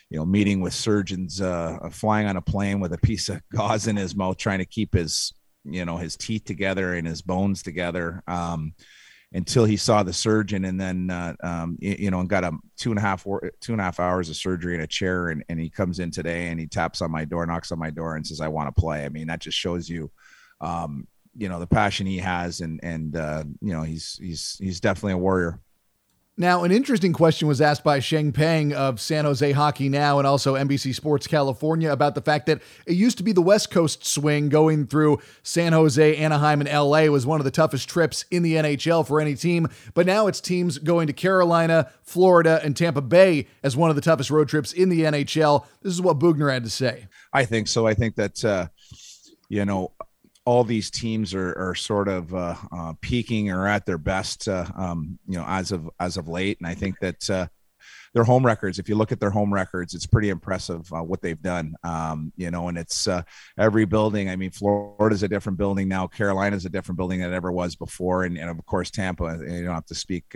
you 0.10 0.18
know 0.18 0.26
meeting 0.26 0.62
with 0.62 0.74
surgeons 0.74 1.40
uh, 1.40 1.78
flying 1.92 2.28
on 2.28 2.38
a 2.38 2.42
plane 2.42 2.80
with 2.80 2.94
a 2.94 2.98
piece 2.98 3.30
of 3.30 3.40
gauze 3.56 3.86
in 3.86 3.96
his 3.96 4.16
mouth 4.16 4.38
trying 4.38 4.58
to 4.58 4.66
keep 4.66 4.94
his 4.94 5.32
you 5.66 5.86
know 5.86 5.98
his 5.98 6.18
teeth 6.18 6.46
together 6.46 6.96
and 6.96 7.06
his 7.06 7.22
bones 7.22 7.62
together 7.62 8.24
um, 8.28 8.74
until 9.34 9.64
he 9.66 9.78
saw 9.78 10.02
the 10.02 10.14
surgeon 10.14 10.66
and 10.66 10.82
then 10.82 11.10
uh, 11.10 11.36
um, 11.44 11.78
you, 11.80 12.10
know 12.10 12.20
and 12.20 12.30
got 12.30 12.44
a 12.44 12.52
two 12.78 12.90
and 12.90 12.98
a 12.98 13.02
half 13.02 13.24
two 13.62 13.72
and 13.72 13.80
a 13.80 13.84
half 13.84 14.00
hours 14.00 14.30
of 14.30 14.36
surgery 14.36 14.74
in 14.74 14.82
a 14.82 14.88
chair 14.88 15.30
and, 15.30 15.44
and 15.50 15.60
he 15.60 15.70
comes 15.70 16.00
in 16.00 16.10
today 16.10 16.48
and 16.48 16.60
he 16.60 16.66
taps 16.66 17.02
on 17.02 17.12
my 17.12 17.26
door 17.26 17.46
knocks 17.46 17.72
on 17.72 17.78
my 17.78 17.92
door 17.92 18.16
and 18.16 18.26
says 18.26 18.42
i 18.42 18.48
want 18.48 18.74
to 18.74 18.80
play. 18.80 19.06
I 19.06 19.10
mean 19.10 19.28
that 19.28 19.42
just 19.42 19.58
shows 19.58 19.88
you 19.88 20.10
um, 20.62 21.08
you 21.38 21.48
know 21.48 21.60
the 21.60 21.68
passion 21.68 22.08
he 22.08 22.18
has 22.18 22.62
and 22.62 22.80
and 22.84 23.16
uh, 23.16 23.44
you 23.62 23.74
know 23.74 23.84
he's 23.84 24.18
he's 24.22 24.58
he's 24.60 24.80
definitely 24.80 25.14
a 25.14 25.18
warrior 25.18 25.60
now, 26.40 26.64
an 26.64 26.72
interesting 26.72 27.12
question 27.12 27.50
was 27.50 27.60
asked 27.60 27.84
by 27.84 28.00
Sheng 28.00 28.32
Peng 28.32 28.72
of 28.74 29.02
San 29.02 29.26
Jose 29.26 29.52
Hockey 29.52 29.90
Now 29.90 30.20
and 30.20 30.26
also 30.26 30.56
NBC 30.56 30.96
Sports 30.96 31.28
California 31.28 31.92
about 31.92 32.16
the 32.16 32.22
fact 32.22 32.46
that 32.46 32.62
it 32.86 32.94
used 32.94 33.18
to 33.18 33.24
be 33.24 33.34
the 33.34 33.42
West 33.42 33.72
Coast 33.72 34.06
swing 34.06 34.48
going 34.48 34.88
through 34.88 35.20
San 35.44 35.74
Jose, 35.74 36.16
Anaheim, 36.16 36.62
and 36.62 36.70
LA 36.70 37.08
was 37.08 37.26
one 37.26 37.42
of 37.42 37.44
the 37.44 37.52
toughest 37.52 37.90
trips 37.90 38.24
in 38.32 38.42
the 38.42 38.54
NHL 38.54 39.06
for 39.06 39.20
any 39.20 39.36
team. 39.36 39.68
But 39.94 40.06
now 40.06 40.28
it's 40.28 40.40
teams 40.40 40.78
going 40.78 41.08
to 41.08 41.14
Carolina, 41.14 41.92
Florida, 42.04 42.62
and 42.64 42.74
Tampa 42.74 43.02
Bay 43.02 43.48
as 43.62 43.76
one 43.76 43.90
of 43.90 43.98
the 43.98 44.02
toughest 44.02 44.32
road 44.32 44.48
trips 44.48 44.72
in 44.72 44.88
the 44.88 45.02
NHL. 45.02 45.66
This 45.82 45.92
is 45.92 46.02
what 46.02 46.20
Boughner 46.20 46.50
had 46.50 46.64
to 46.64 46.70
say. 46.70 47.08
I 47.34 47.44
think 47.44 47.68
so. 47.68 47.86
I 47.86 47.94
think 47.94 48.16
that, 48.16 48.46
uh, 48.46 48.68
you 49.50 49.66
know, 49.66 49.92
all 50.50 50.64
these 50.64 50.90
teams 50.90 51.36
are, 51.36 51.54
are 51.60 51.76
sort 51.76 52.08
of 52.08 52.34
uh, 52.34 52.56
uh, 52.72 52.94
peaking 53.02 53.52
or 53.52 53.68
at 53.68 53.86
their 53.86 54.00
best, 54.00 54.48
uh, 54.48 54.66
um, 54.76 55.20
you 55.28 55.38
know, 55.38 55.46
as 55.48 55.72
of 55.72 55.88
as 56.00 56.18
of 56.18 56.28
late. 56.28 56.58
And 56.58 56.66
I 56.66 56.74
think 56.74 57.00
that 57.02 57.30
uh, 57.30 57.48
their 58.16 58.24
home 58.24 58.44
records, 58.44 58.80
if 58.80 58.90
you 58.90 58.96
look 58.96 59.12
at 59.12 59.20
their 59.20 59.30
home 59.30 59.54
records, 59.54 59.94
it's 59.94 60.08
pretty 60.08 60.30
impressive 60.30 60.92
uh, 60.92 61.04
what 61.04 61.22
they've 61.22 61.40
done. 61.40 61.76
Um, 61.84 62.34
you 62.36 62.50
know, 62.50 62.68
and 62.68 62.80
it's 62.80 63.08
uh, 63.08 63.22
every 63.60 63.86
building. 63.86 64.28
I 64.28 64.38
mean, 64.38 64.50
Florida's 64.50 65.22
a 65.22 65.28
different 65.28 65.60
building 65.60 65.88
now. 65.88 66.08
Carolina's 66.08 66.66
a 66.66 66.70
different 66.70 66.98
building 66.98 67.20
than 67.20 67.32
it 67.32 67.36
ever 67.36 67.52
was 67.52 67.76
before, 67.76 68.24
and, 68.24 68.36
and 68.36 68.50
of 68.50 68.66
course 68.66 68.90
Tampa. 68.90 69.38
You 69.48 69.66
don't 69.66 69.76
have 69.76 69.86
to 69.86 69.94
speak 69.94 70.36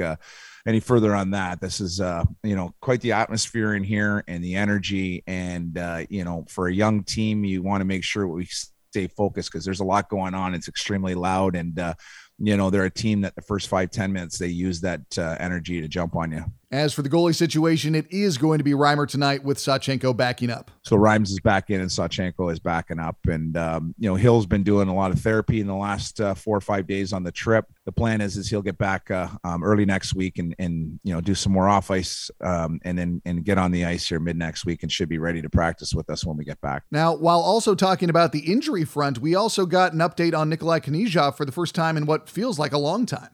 any 0.67 0.79
further 0.79 1.15
on 1.15 1.31
that. 1.31 1.59
This 1.59 1.81
is, 1.81 1.97
you 2.43 2.55
know, 2.55 2.75
quite 2.81 3.01
the 3.01 3.13
atmosphere 3.13 3.73
in 3.73 3.83
here 3.83 4.23
and 4.27 4.43
the 4.43 4.57
energy. 4.57 5.23
And 5.25 5.75
you 6.07 6.23
know, 6.23 6.45
for 6.49 6.67
a 6.67 6.73
young 6.73 7.03
team, 7.03 7.43
you 7.43 7.63
want 7.63 7.81
to 7.81 7.85
make 7.85 8.03
sure 8.03 8.27
what 8.27 8.38
we 8.38 8.47
stay 8.93 9.07
focused 9.07 9.51
because 9.51 9.65
there's 9.65 9.79
a 9.79 9.83
lot 9.83 10.07
going 10.07 10.35
on. 10.35 10.53
It's 10.53 10.67
extremely 10.67 11.15
loud, 11.15 11.55
and 11.55 11.77
uh, 11.79 11.95
you 12.38 12.55
know 12.55 12.69
they're 12.69 12.85
a 12.85 12.91
team 12.91 13.21
that 13.21 13.35
the 13.35 13.41
first 13.41 13.67
five 13.67 13.89
ten 13.89 14.13
minutes 14.13 14.38
they 14.38 14.47
use 14.47 14.81
that 14.81 15.01
uh, 15.17 15.35
energy 15.39 15.81
to 15.81 15.88
jump 15.88 16.15
on 16.15 16.31
you. 16.31 16.45
As 16.73 16.91
for 16.91 17.03
the 17.03 17.09
goalie 17.09 17.35
situation, 17.35 17.93
it 17.93 18.11
is 18.11 18.39
going 18.39 18.57
to 18.57 18.63
be 18.63 18.71
Reimer 18.71 19.07
tonight 19.07 19.43
with 19.43 19.59
Sawchenko 19.59 20.17
backing 20.17 20.49
up. 20.49 20.71
So 20.81 20.95
Rhymes 20.95 21.29
is 21.29 21.39
back 21.39 21.69
in 21.69 21.79
and 21.79 21.87
Sawchenko 21.87 22.51
is 22.51 22.57
backing 22.57 22.97
up. 22.97 23.15
And, 23.27 23.55
um, 23.55 23.93
you 23.99 24.09
know, 24.09 24.15
Hill's 24.15 24.47
been 24.47 24.63
doing 24.63 24.87
a 24.87 24.95
lot 24.95 25.11
of 25.11 25.19
therapy 25.19 25.61
in 25.61 25.67
the 25.67 25.75
last 25.75 26.19
uh, 26.19 26.33
four 26.33 26.57
or 26.57 26.61
five 26.61 26.87
days 26.87 27.13
on 27.13 27.21
the 27.21 27.31
trip. 27.31 27.67
The 27.85 27.91
plan 27.91 28.21
is, 28.21 28.37
is 28.37 28.49
he'll 28.49 28.63
get 28.63 28.79
back 28.79 29.11
uh, 29.11 29.27
um, 29.43 29.63
early 29.63 29.85
next 29.85 30.15
week 30.15 30.39
and, 30.39 30.55
and, 30.57 30.99
you 31.03 31.13
know, 31.13 31.21
do 31.21 31.35
some 31.35 31.51
more 31.51 31.69
off 31.69 31.91
ice 31.91 32.31
um, 32.41 32.79
and 32.83 32.97
then 32.97 33.21
and 33.23 33.45
get 33.45 33.59
on 33.59 33.69
the 33.69 33.85
ice 33.85 34.09
here 34.09 34.19
mid 34.19 34.35
next 34.35 34.65
week 34.65 34.81
and 34.81 34.91
should 34.91 35.09
be 35.09 35.19
ready 35.19 35.43
to 35.43 35.51
practice 35.51 35.93
with 35.93 36.09
us 36.09 36.25
when 36.25 36.37
we 36.37 36.43
get 36.43 36.59
back. 36.61 36.85
Now, 36.89 37.13
while 37.15 37.41
also 37.41 37.75
talking 37.75 38.09
about 38.09 38.31
the 38.31 38.51
injury 38.51 38.83
front, 38.83 39.19
we 39.19 39.35
also 39.35 39.67
got 39.67 39.93
an 39.93 39.99
update 39.99 40.35
on 40.35 40.49
Nikolai 40.49 40.79
Knyzhov 40.79 41.37
for 41.37 41.45
the 41.45 41.51
first 41.51 41.75
time 41.75 41.97
in 41.97 42.07
what 42.07 42.27
feels 42.27 42.57
like 42.57 42.73
a 42.73 42.79
long 42.79 43.05
time 43.05 43.29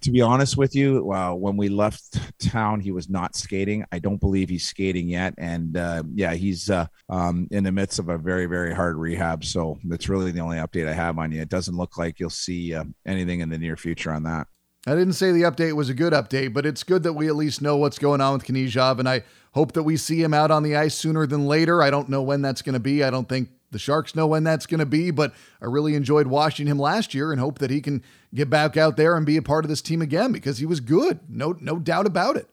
to 0.00 0.10
be 0.10 0.20
honest 0.20 0.56
with 0.56 0.74
you, 0.74 1.12
uh, 1.12 1.32
when 1.34 1.56
we 1.56 1.68
left 1.68 2.18
town, 2.38 2.80
he 2.80 2.92
was 2.92 3.08
not 3.08 3.36
skating. 3.36 3.84
I 3.92 3.98
don't 3.98 4.20
believe 4.20 4.48
he's 4.48 4.66
skating 4.66 5.08
yet, 5.08 5.34
and 5.38 5.76
uh, 5.76 6.02
yeah, 6.14 6.34
he's 6.34 6.70
uh, 6.70 6.86
um, 7.08 7.48
in 7.50 7.64
the 7.64 7.72
midst 7.72 7.98
of 7.98 8.08
a 8.08 8.18
very, 8.18 8.46
very 8.46 8.74
hard 8.74 8.96
rehab. 8.96 9.44
So 9.44 9.78
that's 9.84 10.08
really 10.08 10.32
the 10.32 10.40
only 10.40 10.58
update 10.58 10.88
I 10.88 10.92
have 10.92 11.18
on 11.18 11.32
you. 11.32 11.40
It 11.40 11.48
doesn't 11.48 11.76
look 11.76 11.98
like 11.98 12.20
you'll 12.20 12.30
see 12.30 12.74
uh, 12.74 12.84
anything 13.06 13.40
in 13.40 13.48
the 13.48 13.58
near 13.58 13.76
future 13.76 14.12
on 14.12 14.22
that. 14.24 14.46
I 14.86 14.96
didn't 14.96 15.12
say 15.12 15.30
the 15.30 15.42
update 15.42 15.74
was 15.74 15.88
a 15.88 15.94
good 15.94 16.12
update, 16.12 16.52
but 16.52 16.66
it's 16.66 16.82
good 16.82 17.04
that 17.04 17.12
we 17.12 17.28
at 17.28 17.36
least 17.36 17.62
know 17.62 17.76
what's 17.76 18.00
going 18.00 18.20
on 18.20 18.32
with 18.34 18.46
Knyzhov, 18.46 18.98
and 18.98 19.08
I 19.08 19.22
hope 19.52 19.72
that 19.72 19.84
we 19.84 19.96
see 19.96 20.20
him 20.20 20.34
out 20.34 20.50
on 20.50 20.64
the 20.64 20.74
ice 20.74 20.94
sooner 20.94 21.24
than 21.26 21.46
later. 21.46 21.82
I 21.82 21.90
don't 21.90 22.08
know 22.08 22.22
when 22.22 22.42
that's 22.42 22.62
going 22.62 22.72
to 22.74 22.80
be. 22.80 23.04
I 23.04 23.10
don't 23.10 23.28
think 23.28 23.50
the 23.72 23.78
Sharks 23.78 24.14
know 24.14 24.26
when 24.26 24.44
that's 24.44 24.66
going 24.66 24.80
to 24.80 24.86
be, 24.86 25.10
but 25.10 25.34
I 25.60 25.66
really 25.66 25.94
enjoyed 25.94 26.28
watching 26.28 26.66
him 26.66 26.78
last 26.78 27.14
year 27.14 27.32
and 27.32 27.40
hope 27.40 27.58
that 27.58 27.70
he 27.70 27.80
can 27.80 28.02
get 28.34 28.48
back 28.48 28.76
out 28.76 28.96
there 28.96 29.16
and 29.16 29.26
be 29.26 29.36
a 29.36 29.42
part 29.42 29.64
of 29.64 29.68
this 29.68 29.82
team 29.82 30.00
again 30.00 30.32
because 30.32 30.58
he 30.58 30.66
was 30.66 30.80
good. 30.80 31.20
No, 31.28 31.56
no 31.60 31.78
doubt 31.78 32.06
about 32.06 32.36
it. 32.36 32.48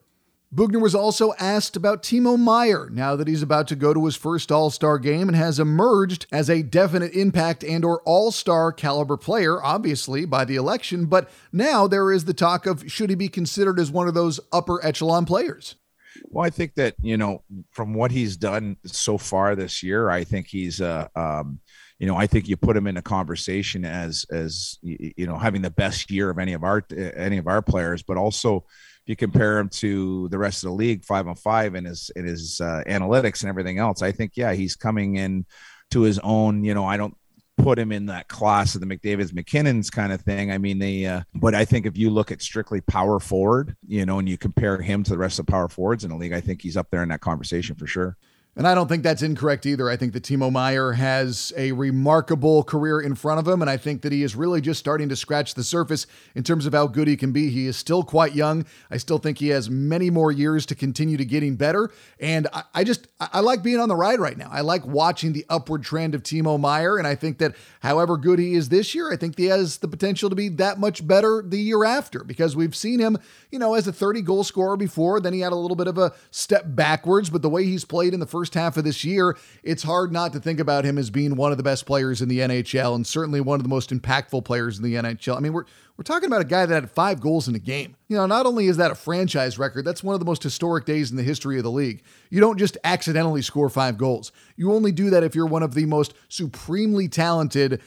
Boughner 0.52 0.80
was 0.80 0.96
also 0.96 1.32
asked 1.38 1.76
about 1.76 2.02
Timo 2.02 2.36
Meier 2.36 2.90
now 2.90 3.14
that 3.14 3.28
he's 3.28 3.42
about 3.42 3.68
to 3.68 3.76
go 3.76 3.94
to 3.94 4.04
his 4.04 4.16
first 4.16 4.50
All-Star 4.50 4.98
game 4.98 5.28
and 5.28 5.36
has 5.36 5.60
emerged 5.60 6.26
as 6.32 6.50
a 6.50 6.64
definite 6.64 7.12
impact 7.12 7.62
and 7.62 7.84
or 7.84 8.02
All-Star 8.02 8.72
caliber 8.72 9.16
player 9.16 9.62
obviously 9.62 10.24
by 10.24 10.44
the 10.44 10.56
election, 10.56 11.06
but 11.06 11.30
now 11.52 11.86
there 11.86 12.10
is 12.10 12.24
the 12.24 12.34
talk 12.34 12.66
of 12.66 12.90
should 12.90 13.10
he 13.10 13.14
be 13.14 13.28
considered 13.28 13.78
as 13.78 13.92
one 13.92 14.08
of 14.08 14.14
those 14.14 14.40
upper 14.52 14.84
echelon 14.84 15.24
players. 15.24 15.76
Well, 16.24 16.44
I 16.44 16.50
think 16.50 16.74
that 16.74 16.94
you 17.02 17.16
know 17.16 17.44
from 17.72 17.94
what 17.94 18.10
he's 18.10 18.36
done 18.36 18.76
so 18.84 19.18
far 19.18 19.54
this 19.54 19.82
year, 19.82 20.10
I 20.10 20.24
think 20.24 20.46
he's 20.48 20.80
uh, 20.80 21.08
um, 21.14 21.60
you 22.00 22.06
know, 22.06 22.16
I 22.16 22.26
think 22.26 22.48
you 22.48 22.56
put 22.56 22.78
him 22.78 22.86
in 22.86 22.96
a 22.96 23.02
conversation 23.02 23.84
as 23.84 24.24
as 24.32 24.78
you 24.82 25.26
know 25.26 25.36
having 25.36 25.60
the 25.60 25.70
best 25.70 26.10
year 26.10 26.30
of 26.30 26.38
any 26.38 26.54
of 26.54 26.64
our 26.64 26.82
any 27.14 27.36
of 27.36 27.46
our 27.46 27.60
players, 27.60 28.02
but 28.02 28.16
also 28.16 28.64
if 29.02 29.08
you 29.08 29.16
compare 29.16 29.58
him 29.58 29.68
to 29.68 30.26
the 30.30 30.38
rest 30.38 30.64
of 30.64 30.70
the 30.70 30.76
league, 30.76 31.04
five 31.04 31.28
on 31.28 31.34
five 31.34 31.74
in 31.74 31.84
his 31.84 32.10
in 32.16 32.24
his 32.24 32.58
uh, 32.58 32.82
analytics 32.86 33.42
and 33.42 33.50
everything 33.50 33.78
else, 33.78 34.00
I 34.00 34.12
think 34.12 34.32
yeah, 34.34 34.54
he's 34.54 34.76
coming 34.76 35.16
in 35.16 35.44
to 35.90 36.00
his 36.00 36.18
own. 36.20 36.64
You 36.64 36.72
know, 36.72 36.86
I 36.86 36.96
don't 36.96 37.16
put 37.62 37.78
him 37.78 37.92
in 37.92 38.06
that 38.06 38.28
class 38.28 38.74
of 38.74 38.80
the 38.80 38.86
McDavid's 38.86 39.32
MacKinnon's 39.32 39.90
kind 39.90 40.12
of 40.12 40.20
thing. 40.20 40.50
I 40.50 40.58
mean, 40.58 40.78
they, 40.78 41.06
uh, 41.06 41.22
but 41.34 41.54
I 41.54 41.64
think 41.64 41.86
if 41.86 41.96
you 41.96 42.10
look 42.10 42.30
at 42.30 42.42
strictly 42.42 42.80
power 42.80 43.18
forward, 43.20 43.76
you 43.86 44.06
know, 44.06 44.18
and 44.18 44.28
you 44.28 44.38
compare 44.38 44.80
him 44.80 45.02
to 45.04 45.10
the 45.10 45.18
rest 45.18 45.38
of 45.38 45.46
the 45.46 45.52
power 45.52 45.68
forwards 45.68 46.04
in 46.04 46.10
the 46.10 46.16
league, 46.16 46.32
I 46.32 46.40
think 46.40 46.62
he's 46.62 46.76
up 46.76 46.90
there 46.90 47.02
in 47.02 47.08
that 47.10 47.20
conversation 47.20 47.76
for 47.76 47.86
sure. 47.86 48.16
And 48.60 48.68
I 48.68 48.74
don't 48.74 48.88
think 48.88 49.02
that's 49.02 49.22
incorrect 49.22 49.64
either. 49.64 49.88
I 49.88 49.96
think 49.96 50.12
that 50.12 50.22
Timo 50.22 50.52
Meier 50.52 50.92
has 50.92 51.50
a 51.56 51.72
remarkable 51.72 52.62
career 52.62 53.00
in 53.00 53.14
front 53.14 53.40
of 53.40 53.48
him, 53.48 53.62
and 53.62 53.70
I 53.70 53.78
think 53.78 54.02
that 54.02 54.12
he 54.12 54.22
is 54.22 54.36
really 54.36 54.60
just 54.60 54.78
starting 54.78 55.08
to 55.08 55.16
scratch 55.16 55.54
the 55.54 55.64
surface 55.64 56.06
in 56.34 56.44
terms 56.44 56.66
of 56.66 56.74
how 56.74 56.86
good 56.86 57.08
he 57.08 57.16
can 57.16 57.32
be. 57.32 57.48
He 57.48 57.66
is 57.66 57.78
still 57.78 58.02
quite 58.02 58.34
young. 58.34 58.66
I 58.90 58.98
still 58.98 59.16
think 59.16 59.38
he 59.38 59.48
has 59.48 59.70
many 59.70 60.10
more 60.10 60.30
years 60.30 60.66
to 60.66 60.74
continue 60.74 61.16
to 61.16 61.24
getting 61.24 61.56
better. 61.56 61.90
And 62.20 62.48
I, 62.52 62.64
I 62.74 62.84
just 62.84 63.06
I 63.18 63.40
like 63.40 63.62
being 63.62 63.80
on 63.80 63.88
the 63.88 63.96
ride 63.96 64.20
right 64.20 64.36
now. 64.36 64.50
I 64.52 64.60
like 64.60 64.84
watching 64.84 65.32
the 65.32 65.46
upward 65.48 65.82
trend 65.82 66.14
of 66.14 66.22
Timo 66.22 66.60
Meier, 66.60 66.98
and 66.98 67.06
I 67.06 67.14
think 67.14 67.38
that 67.38 67.56
however 67.80 68.18
good 68.18 68.38
he 68.38 68.52
is 68.52 68.68
this 68.68 68.94
year, 68.94 69.10
I 69.10 69.16
think 69.16 69.38
he 69.38 69.46
has 69.46 69.78
the 69.78 69.88
potential 69.88 70.28
to 70.28 70.36
be 70.36 70.50
that 70.50 70.78
much 70.78 71.06
better 71.06 71.42
the 71.42 71.56
year 71.56 71.86
after 71.86 72.24
because 72.24 72.54
we've 72.56 72.76
seen 72.76 73.00
him, 73.00 73.16
you 73.50 73.58
know, 73.58 73.72
as 73.72 73.88
a 73.88 73.92
30 73.94 74.20
goal 74.20 74.44
scorer 74.44 74.76
before. 74.76 75.18
Then 75.18 75.32
he 75.32 75.40
had 75.40 75.52
a 75.52 75.56
little 75.56 75.78
bit 75.78 75.86
of 75.86 75.96
a 75.96 76.12
step 76.30 76.64
backwards, 76.66 77.30
but 77.30 77.40
the 77.40 77.48
way 77.48 77.64
he's 77.64 77.86
played 77.86 78.12
in 78.12 78.20
the 78.20 78.26
first 78.26 78.49
first 78.50 78.54
half 78.60 78.76
of 78.76 78.84
this 78.84 79.04
year, 79.04 79.36
it's 79.62 79.84
hard 79.84 80.12
not 80.12 80.32
to 80.32 80.40
think 80.40 80.58
about 80.58 80.84
him 80.84 80.98
as 80.98 81.08
being 81.08 81.36
one 81.36 81.52
of 81.52 81.56
the 81.56 81.62
best 81.62 81.86
players 81.86 82.20
in 82.20 82.28
the 82.28 82.40
NHL 82.40 82.96
and 82.96 83.06
certainly 83.06 83.40
one 83.40 83.60
of 83.60 83.62
the 83.62 83.68
most 83.68 83.90
impactful 83.90 84.44
players 84.44 84.76
in 84.76 84.82
the 84.82 84.94
NHL. 84.94 85.36
I 85.36 85.40
mean, 85.40 85.52
we're 85.52 85.66
we're 85.96 86.04
talking 86.04 86.26
about 86.26 86.40
a 86.40 86.46
guy 86.46 86.64
that 86.64 86.74
had 86.74 86.90
five 86.90 87.20
goals 87.20 87.46
in 87.46 87.54
a 87.54 87.58
game. 87.58 87.94
You 88.08 88.16
know, 88.16 88.26
not 88.26 88.46
only 88.46 88.66
is 88.66 88.78
that 88.78 88.90
a 88.90 88.94
franchise 88.94 89.58
record, 89.58 89.84
that's 89.84 90.02
one 90.02 90.14
of 90.14 90.18
the 90.18 90.24
most 90.24 90.42
historic 90.42 90.86
days 90.86 91.10
in 91.10 91.16
the 91.18 91.22
history 91.22 91.58
of 91.58 91.62
the 91.62 91.70
league. 91.70 92.02
You 92.30 92.40
don't 92.40 92.58
just 92.58 92.78
accidentally 92.84 93.42
score 93.42 93.68
five 93.68 93.98
goals. 93.98 94.32
You 94.56 94.72
only 94.72 94.92
do 94.92 95.10
that 95.10 95.22
if 95.22 95.34
you're 95.34 95.46
one 95.46 95.62
of 95.62 95.74
the 95.74 95.84
most 95.84 96.14
supremely 96.28 97.06
talented 97.06 97.82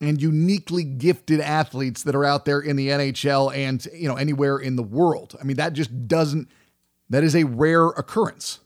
and 0.00 0.20
uniquely 0.20 0.82
gifted 0.82 1.40
athletes 1.40 2.02
that 2.04 2.14
are 2.14 2.24
out 2.24 2.46
there 2.46 2.58
in 2.58 2.76
the 2.76 2.88
NHL 2.88 3.54
and, 3.54 3.86
you 3.94 4.08
know, 4.08 4.16
anywhere 4.16 4.56
in 4.56 4.76
the 4.76 4.82
world. 4.82 5.36
I 5.38 5.44
mean, 5.44 5.58
that 5.58 5.74
just 5.74 6.08
doesn't 6.08 6.48
that 7.10 7.22
is 7.22 7.36
a 7.36 7.44
rare 7.44 7.88
occurrence. 7.88 8.60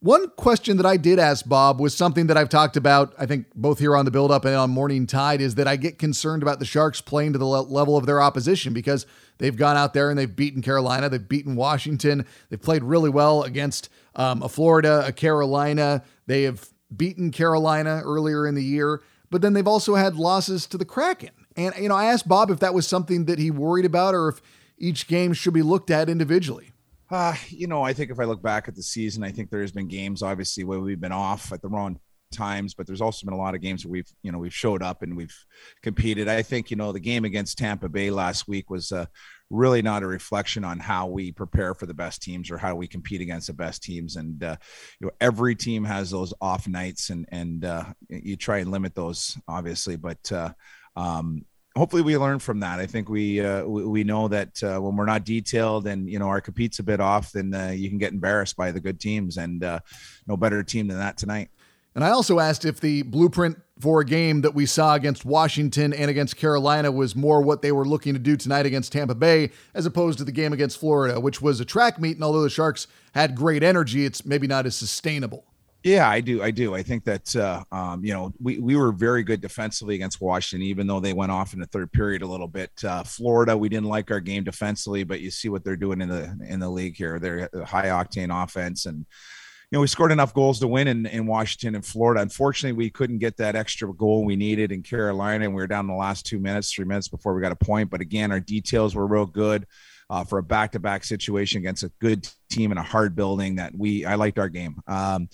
One 0.00 0.28
question 0.36 0.76
that 0.76 0.84
I 0.84 0.98
did 0.98 1.18
ask 1.18 1.48
Bob 1.48 1.80
was 1.80 1.96
something 1.96 2.26
that 2.26 2.36
I've 2.36 2.50
talked 2.50 2.76
about, 2.76 3.14
I 3.18 3.24
think, 3.24 3.46
both 3.54 3.78
here 3.78 3.96
on 3.96 4.04
the 4.04 4.10
build 4.10 4.30
up 4.30 4.44
and 4.44 4.54
on 4.54 4.68
Morning 4.68 5.06
Tide, 5.06 5.40
is 5.40 5.54
that 5.54 5.66
I 5.66 5.76
get 5.76 5.98
concerned 5.98 6.42
about 6.42 6.58
the 6.58 6.66
Sharks 6.66 7.00
playing 7.00 7.32
to 7.32 7.38
the 7.38 7.46
level 7.46 7.96
of 7.96 8.04
their 8.04 8.20
opposition 8.20 8.74
because 8.74 9.06
they've 9.38 9.56
gone 9.56 9.78
out 9.78 9.94
there 9.94 10.10
and 10.10 10.18
they've 10.18 10.36
beaten 10.36 10.60
Carolina, 10.60 11.08
they've 11.08 11.26
beaten 11.26 11.56
Washington, 11.56 12.26
they've 12.50 12.60
played 12.60 12.84
really 12.84 13.08
well 13.08 13.42
against 13.42 13.88
um, 14.14 14.42
a 14.42 14.50
Florida, 14.50 15.02
a 15.06 15.12
Carolina. 15.12 16.02
They 16.26 16.42
have 16.42 16.68
beaten 16.94 17.30
Carolina 17.30 18.02
earlier 18.04 18.46
in 18.46 18.54
the 18.54 18.62
year, 18.62 19.02
but 19.30 19.40
then 19.40 19.54
they've 19.54 19.66
also 19.66 19.94
had 19.94 20.16
losses 20.16 20.66
to 20.66 20.76
the 20.78 20.84
Kraken. 20.84 21.30
And, 21.56 21.74
you 21.76 21.88
know, 21.88 21.96
I 21.96 22.06
asked 22.06 22.28
Bob 22.28 22.50
if 22.50 22.60
that 22.60 22.74
was 22.74 22.86
something 22.86 23.24
that 23.24 23.38
he 23.38 23.50
worried 23.50 23.86
about 23.86 24.14
or 24.14 24.28
if 24.28 24.42
each 24.76 25.08
game 25.08 25.32
should 25.32 25.54
be 25.54 25.62
looked 25.62 25.90
at 25.90 26.10
individually. 26.10 26.72
Uh, 27.10 27.34
you 27.48 27.66
know, 27.66 27.82
I 27.82 27.92
think 27.92 28.10
if 28.10 28.18
I 28.18 28.24
look 28.24 28.42
back 28.42 28.66
at 28.68 28.74
the 28.74 28.82
season, 28.82 29.22
I 29.22 29.30
think 29.30 29.50
there's 29.50 29.72
been 29.72 29.88
games 29.88 30.22
obviously 30.22 30.64
where 30.64 30.80
we've 30.80 31.00
been 31.00 31.12
off 31.12 31.52
at 31.52 31.62
the 31.62 31.68
wrong 31.68 32.00
times, 32.32 32.74
but 32.74 32.86
there's 32.86 33.00
also 33.00 33.24
been 33.24 33.34
a 33.34 33.38
lot 33.38 33.54
of 33.54 33.60
games 33.60 33.84
where 33.84 33.92
we've, 33.92 34.10
you 34.22 34.32
know, 34.32 34.38
we've 34.38 34.54
showed 34.54 34.82
up 34.82 35.02
and 35.02 35.16
we've 35.16 35.34
competed. 35.82 36.26
I 36.26 36.42
think, 36.42 36.70
you 36.70 36.76
know, 36.76 36.90
the 36.90 37.00
game 37.00 37.24
against 37.24 37.58
Tampa 37.58 37.88
Bay 37.88 38.10
last 38.10 38.48
week 38.48 38.70
was 38.70 38.90
uh, 38.90 39.06
really 39.50 39.82
not 39.82 40.02
a 40.02 40.06
reflection 40.06 40.64
on 40.64 40.80
how 40.80 41.06
we 41.06 41.30
prepare 41.30 41.74
for 41.74 41.86
the 41.86 41.94
best 41.94 42.22
teams 42.22 42.50
or 42.50 42.58
how 42.58 42.74
we 42.74 42.88
compete 42.88 43.20
against 43.20 43.46
the 43.46 43.52
best 43.52 43.84
teams. 43.84 44.16
And, 44.16 44.42
uh, 44.42 44.56
you 44.98 45.06
know, 45.06 45.12
every 45.20 45.54
team 45.54 45.84
has 45.84 46.10
those 46.10 46.34
off 46.40 46.66
nights 46.66 47.10
and, 47.10 47.26
and 47.30 47.64
uh, 47.64 47.84
you 48.08 48.36
try 48.36 48.58
and 48.58 48.72
limit 48.72 48.96
those 48.96 49.38
obviously, 49.46 49.94
but, 49.94 50.32
uh, 50.32 50.52
um, 50.96 51.44
hopefully 51.76 52.02
we 52.02 52.16
learn 52.16 52.38
from 52.38 52.60
that. 52.60 52.80
I 52.80 52.86
think 52.86 53.08
we 53.08 53.40
uh, 53.40 53.64
we, 53.64 53.84
we, 53.84 54.04
know 54.04 54.28
that 54.28 54.62
uh, 54.62 54.80
when 54.80 54.96
we're 54.96 55.06
not 55.06 55.24
detailed 55.24 55.86
and 55.86 56.08
you 56.08 56.18
know 56.18 56.28
our 56.28 56.40
compete's 56.40 56.78
a 56.78 56.82
bit 56.82 57.00
off, 57.00 57.32
then 57.32 57.54
uh, 57.54 57.68
you 57.68 57.88
can 57.88 57.98
get 57.98 58.12
embarrassed 58.12 58.56
by 58.56 58.72
the 58.72 58.80
good 58.80 58.98
teams, 58.98 59.36
and 59.36 59.62
uh, 59.62 59.80
no 60.26 60.36
better 60.36 60.62
team 60.62 60.88
than 60.88 60.98
that 60.98 61.16
tonight. 61.16 61.50
And 61.94 62.04
I 62.04 62.10
also 62.10 62.40
asked 62.40 62.66
if 62.66 62.80
the 62.80 63.02
blueprint 63.02 63.58
for 63.80 64.00
a 64.00 64.04
game 64.04 64.42
that 64.42 64.54
we 64.54 64.66
saw 64.66 64.94
against 64.94 65.24
Washington 65.24 65.94
and 65.94 66.10
against 66.10 66.36
Carolina 66.36 66.92
was 66.92 67.16
more 67.16 67.40
what 67.40 67.62
they 67.62 67.72
were 67.72 67.86
looking 67.86 68.12
to 68.12 68.18
do 68.18 68.36
tonight 68.36 68.66
against 68.66 68.92
Tampa 68.92 69.14
Bay, 69.14 69.50
as 69.74 69.86
opposed 69.86 70.18
to 70.18 70.24
the 70.24 70.32
game 70.32 70.52
against 70.52 70.78
Florida, 70.78 71.18
which 71.18 71.40
was 71.40 71.58
a 71.58 71.64
track 71.64 71.98
meet. 71.98 72.16
And 72.16 72.24
although 72.24 72.42
the 72.42 72.50
Sharks 72.50 72.86
had 73.14 73.34
great 73.34 73.62
energy, 73.62 74.04
it's 74.04 74.26
maybe 74.26 74.46
not 74.46 74.66
as 74.66 74.76
sustainable. 74.76 75.44
Yeah, 75.86 76.10
I 76.10 76.20
do. 76.20 76.42
I 76.42 76.50
do. 76.50 76.74
I 76.74 76.82
think 76.82 77.04
that 77.04 77.36
uh, 77.36 77.62
um, 77.70 78.04
you 78.04 78.12
know 78.12 78.32
we 78.40 78.58
we 78.58 78.74
were 78.74 78.90
very 78.90 79.22
good 79.22 79.40
defensively 79.40 79.94
against 79.94 80.20
Washington, 80.20 80.66
even 80.66 80.88
though 80.88 80.98
they 80.98 81.12
went 81.12 81.30
off 81.30 81.54
in 81.54 81.60
the 81.60 81.66
third 81.66 81.92
period 81.92 82.22
a 82.22 82.26
little 82.26 82.48
bit. 82.48 82.72
Uh, 82.82 83.04
Florida, 83.04 83.56
we 83.56 83.68
didn't 83.68 83.86
like 83.86 84.10
our 84.10 84.18
game 84.18 84.42
defensively, 84.42 85.04
but 85.04 85.20
you 85.20 85.30
see 85.30 85.48
what 85.48 85.62
they're 85.62 85.76
doing 85.76 86.00
in 86.00 86.08
the 86.08 86.36
in 86.48 86.58
the 86.58 86.68
league 86.68 86.96
here. 86.96 87.20
They're 87.20 87.48
high 87.64 87.86
octane 87.86 88.34
offense, 88.42 88.86
and 88.86 88.96
you 88.98 89.04
know 89.70 89.80
we 89.80 89.86
scored 89.86 90.10
enough 90.10 90.34
goals 90.34 90.58
to 90.58 90.66
win 90.66 90.88
in, 90.88 91.06
in 91.06 91.24
Washington 91.24 91.76
and 91.76 91.86
Florida. 91.86 92.20
Unfortunately, 92.20 92.76
we 92.76 92.90
couldn't 92.90 93.18
get 93.18 93.36
that 93.36 93.54
extra 93.54 93.94
goal 93.94 94.24
we 94.24 94.34
needed 94.34 94.72
in 94.72 94.82
Carolina, 94.82 95.44
and 95.44 95.54
we 95.54 95.62
were 95.62 95.68
down 95.68 95.84
in 95.84 95.92
the 95.92 95.94
last 95.94 96.26
two 96.26 96.40
minutes, 96.40 96.72
three 96.72 96.84
minutes 96.84 97.06
before 97.06 97.32
we 97.32 97.42
got 97.42 97.52
a 97.52 97.64
point. 97.64 97.90
But 97.90 98.00
again, 98.00 98.32
our 98.32 98.40
details 98.40 98.96
were 98.96 99.06
real 99.06 99.26
good. 99.26 99.68
Uh, 100.08 100.22
for 100.22 100.38
a 100.38 100.42
back-to-back 100.42 101.02
situation 101.02 101.58
against 101.58 101.82
a 101.82 101.90
good 102.00 102.28
team 102.48 102.70
in 102.70 102.78
a 102.78 102.82
hard 102.82 103.16
building 103.16 103.56
that 103.56 103.76
we 103.76 104.04
I 104.04 104.14
liked 104.14 104.38
our 104.38 104.48
game. 104.48 104.76
Um, 104.86 105.28